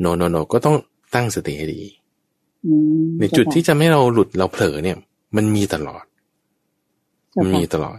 [0.00, 0.76] โนโนโนก็ต้อง
[1.14, 1.82] ตั้งสติให้ดี
[3.18, 4.96] ในจุดที่จะไม่เราหลุดเราเผลอเนี่ย
[5.36, 6.04] มันมีตลอด
[7.42, 7.98] มันมีตลอด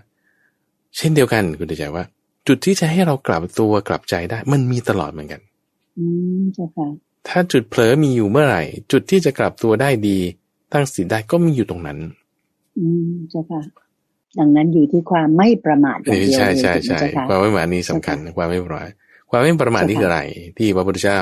[0.98, 2.04] เช่นเดียวกันคุณจะใจว่า
[2.48, 5.42] จุดที่จะให้เรากลับตัวกลับใจได้ มันมีตลอดเหมือนกัน
[5.98, 6.06] อื
[6.40, 6.88] มใช่ค่ะ
[7.28, 10.18] ถ้าจุดเผลอมีอยู่เมื่อไหร่ จุดที่จะกลับตัวได้ดี
[10.74, 11.98] ตั้งสติได้ก็มีอยู่ตรงนั้น
[12.78, 13.62] อืมเจ้าค่ะ
[14.40, 18.90] ดังนั้นอยู่ที่ความไม่ประมาทอย่างเดียวใช่ใช่ใช่ความไม่ประมาทนี้สำคัญความไม่ประมาท
[19.30, 20.22] ความไม่ประมาทนี่คืออะไร
[20.58, 21.20] ที่พระพุทธเจ้า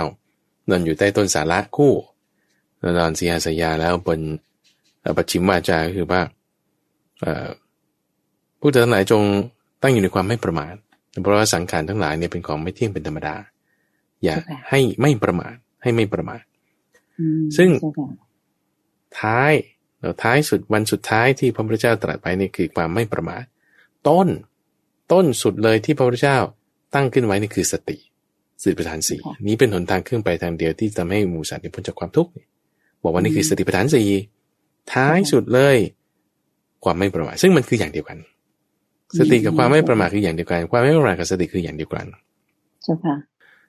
[0.69, 1.93] นอนอยู่ใต้ต้นสาระคู่
[2.99, 4.19] นอนสีหาสยาแล้วบน
[5.17, 6.21] ปัจฉิมวาจาก็คือว่า
[8.59, 9.23] ผู้ทั้งหลายจง
[9.81, 10.73] ตั้งอยู่ในความไม่ประมาท
[11.21, 13.35] เพราะว่าสังขารทั้งหลายเนี่ยเป็นของไม่เที่ยงเป็นธรรมดา
[14.23, 14.35] อย่า
[14.69, 16.43] ให้ไม่ประมาทให้ไม่ประมาท
[17.57, 17.69] ซึ่ง
[19.19, 19.53] ท้าย
[20.01, 23.43] เราท้ายสุดวันสุดท้ายที่พระพุทธเจ้าตรัสไปนี่คือความไม่ประมาท
[24.07, 24.27] ต้น
[25.11, 26.37] ต้นสุดเลยที่พระพุทธเจ้า
[26.95, 27.97] ตั้งขึ้นไว้นี่คือสติ
[28.61, 32.31] สติปัฏฐานสี่นี้เป็นหนทางเครื่องไปทางเดียวที่ทำให้หมู่สัตว์พ้นจากความทุกข์
[33.03, 34.07] บอกว่านี่คือสติปัฏฐานสี่
[34.93, 35.77] ท้ายสุดเลย
[36.83, 38.17] ความไม่ประมาทซึ่งมันคืออย่างเดียวกัน
[39.19, 42.05] สติกับความไม่ประมาทคืออย่างเดียวกัน ความไม่ประมาทกับสติคืออย่างเดียวกัน
[42.83, 43.15] เจ้าค่ะ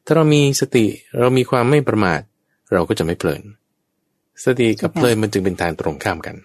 [0.07, 0.85] ถ้าเรามีสติ
[1.19, 2.21] เรามีความไม่ประมาท
[2.73, 3.43] เราก็จะไม่เพลิน
[4.45, 6.37] สติกับเพลินมันจึงเป็นทางตรงข้ามกัน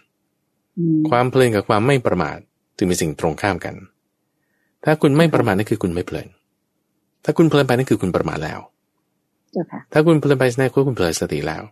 [1.09, 2.37] ความเพลินกับความไม่ประมาท
[2.77, 3.75] จึงเป็นสิ่งตรงข้ามกัน
[4.83, 6.27] ถ้าคุณไม่ประมาทนั่นคือคุณไม่เพลิน
[7.23, 8.59] ถ้าคุณเพลินไปนั่นคือคุณประมาทแล้ว
[9.91, 11.63] ถ้าคุณเพลินไปนั่นคือคุณเพลินสติแล้ว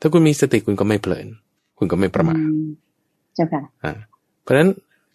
[0.00, 1.26] ถ้าคุณมีสติคุณก็ไม่เพลิน
[1.78, 2.42] คุณก็ไม่ประมาท
[3.34, 3.92] เจ้าค่ะ
[4.42, 4.70] เพราะฉะนั้น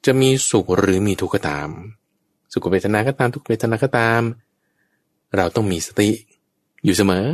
[0.05, 1.69] จะมีสุขหรือมีทุกข์ก็ตาม
[2.53, 4.21] สุขเวทนาก็ตามทุกเวทนาก็ตาม
[5.37, 6.09] เราต้องมีสติ
[6.83, 7.25] อยู่เสมอ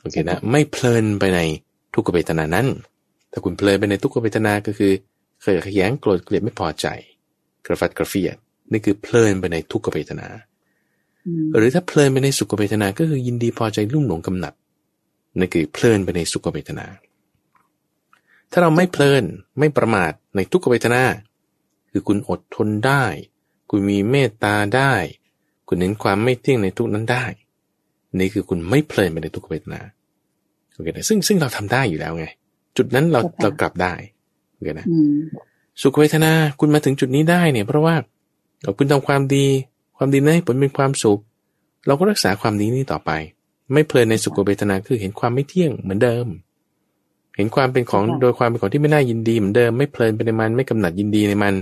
[0.00, 1.40] โอเคนะ ไม่เพลินไปใน
[1.94, 2.66] ทุกขเวทนานั้น
[3.32, 4.92] ถ้าคุณเพลินไปในทุกขเวทนาก็คือ
[5.42, 6.86] เคยขยงโกรธเกลียดไม่พอใจ
[7.66, 8.36] กระฟัดกระเฟียด
[8.70, 10.28] นี่คือเพลินไปในทุกขเวทนา
[11.56, 14.54] หรือถ้าเพลินไปในสุขเวทนา ก็คือยินดีพอใจรุ่มหลงกำหนัด
[15.38, 16.86] นั่นคือเพลินไปในสุขเวทนา
[18.50, 19.24] ถ้าเราไม่เพลิน
[19.58, 21.02] ไม่ประมาทในทุกขเวทนา
[21.90, 23.04] คือคุณอดทนได้
[23.70, 24.94] คุณมีเมตตาได้
[25.68, 27.24] คุณเน้นความไม่เที่ยงในทุกนั้นได้
[28.18, 32.26] นี่คือคุณไม่เพลินไปในทุกเวทนาโอเคนะซึ่งซึ่งเราทำได้อยู่แล้วไง
[32.76, 33.92] จุดนั้นเราเรากลับได้
[34.52, 34.86] โอเคนะ
[35.82, 37.94] สุขเวทนาคุณมาถึงจุดนี้ได้เนี่ย เพราะว่า
[38.62, 39.46] เราคุณทำความดี
[39.96, 41.20] ความดีนั้นให้ผลเป็นความสุข
[41.86, 43.10] เราก็รักษาความดีนี้ต่อไป
[43.72, 46.26] ไม่เพลินในสุขเวทนาคือเห็นความไม่เที่ยงเหมือนเดิม
[47.36, 51.54] เห็นความเป็นของโดยความเป็นของที่ไม่น่ายินดีเหมือนเดิมไม่เพลินไปในมันไม่กำหนัดยินดีในมัน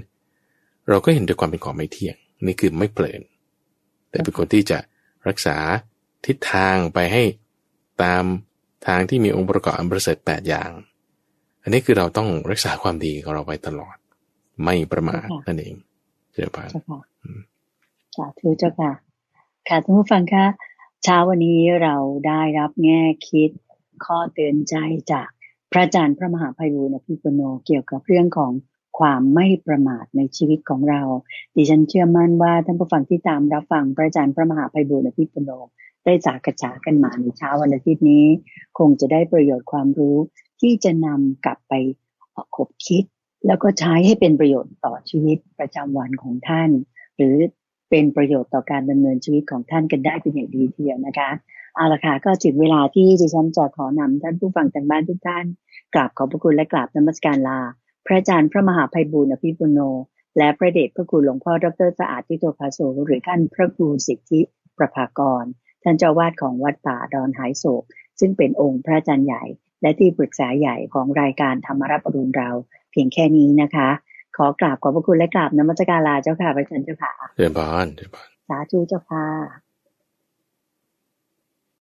[0.89, 2.17] เราก็เห็นโดยความเป็นของไม่เที่ยง
[2.47, 3.21] นี่คือไม่เพลิน
[4.11, 4.79] แต่เป็นคนที่จะ
[5.29, 5.57] รักษา
[6.27, 7.23] ทิศทางไปให้
[8.03, 8.25] ตาม
[8.87, 10.71] ทางที่มีองค์ประกอบอันประเสริฐแปดอย่าง
[11.63, 13.97] อันนี้คือเราต้องรักษาความดีของเราไว้ตลอด
[14.65, 15.75] ไม่ประมาทนั่นเอง
[16.33, 16.67] เจ้าค่ะ
[18.17, 18.93] สาธุเจ้าค่ะ
[19.69, 20.47] ค่ะท่านผู้ฟังคะ
[21.05, 23.51] เช้าวันนี้เราได้รับแง่คิด
[24.05, 24.75] ข้อเตือนใจ
[25.13, 25.29] จาก
[25.71, 28.53] พระอาจารย์พระมหาภัยบูรณ์อภิปุโนเกี่ยวกับเรื่องของ
[28.99, 31.03] ความไม่ประมาทในชีวิตของเรา
[31.57, 35.51] ดิฉันเชื่อมั่นว่าท่านผู้ฟังที่ตามรับฟังพระอาจารย์พระมหาภัยบุญอภิปุโน
[36.09, 38.27] ได้จากกระจากันมาในเช้าวันอาทิตย์นี้
[38.79, 40.17] คงจะได้ประโยชน์ความรู้
[40.61, 41.75] ที่จะนำกลับไป
[42.57, 43.05] คบคิด
[43.47, 46.71] แล้วก็ใช้ให้เป็นประโยชน์ต่อชีวิตประจำวันของท่าน
[47.17, 47.37] หรือ
[47.91, 51.31] เป็นประโยชน์ต่อการดำเนินชีวิตของท่านกันได้เป็นอย่างดีทีเดียวนะคะ
[51.75, 55.47] เอาละค่ะก็ถึงเวลาที่ดิฉันจะขอนำท่านผู้ฟังทางบ้านทุกท่าน
[55.95, 57.61] กราบขอบพระคุณและกราบนมัสการลา
[58.07, 59.81] พระอาจารย์พระมหาภัยบุญอภิปุโน
[60.39, 64.41] และพระเดชพระคุณหลวงพ่อดรสะอาดทิโตภาโสหรือท่านพระครูสิทธิ
[64.79, 65.45] ประภากร
[65.83, 67.83] ท่านเจ้าวาดของวัดป่าดอนหายโศก
[68.21, 69.45] ซึ่งเป็นองค์พระอาจารย์ใหญ่
[69.83, 72.51] และที่ปรึกษาใหญ่ของรายการธรรมรับปรุณเรา
[72.91, 73.89] เพียงแค่นี้นะคะ
[74.37, 79.68] ขอกราบขอบพระคุณและกราบนมัสการลาเจ้าค่ะพระอาจารย์เจ้าค่ะเรียนบานเรียนบานสาธุเจ้าค่ะ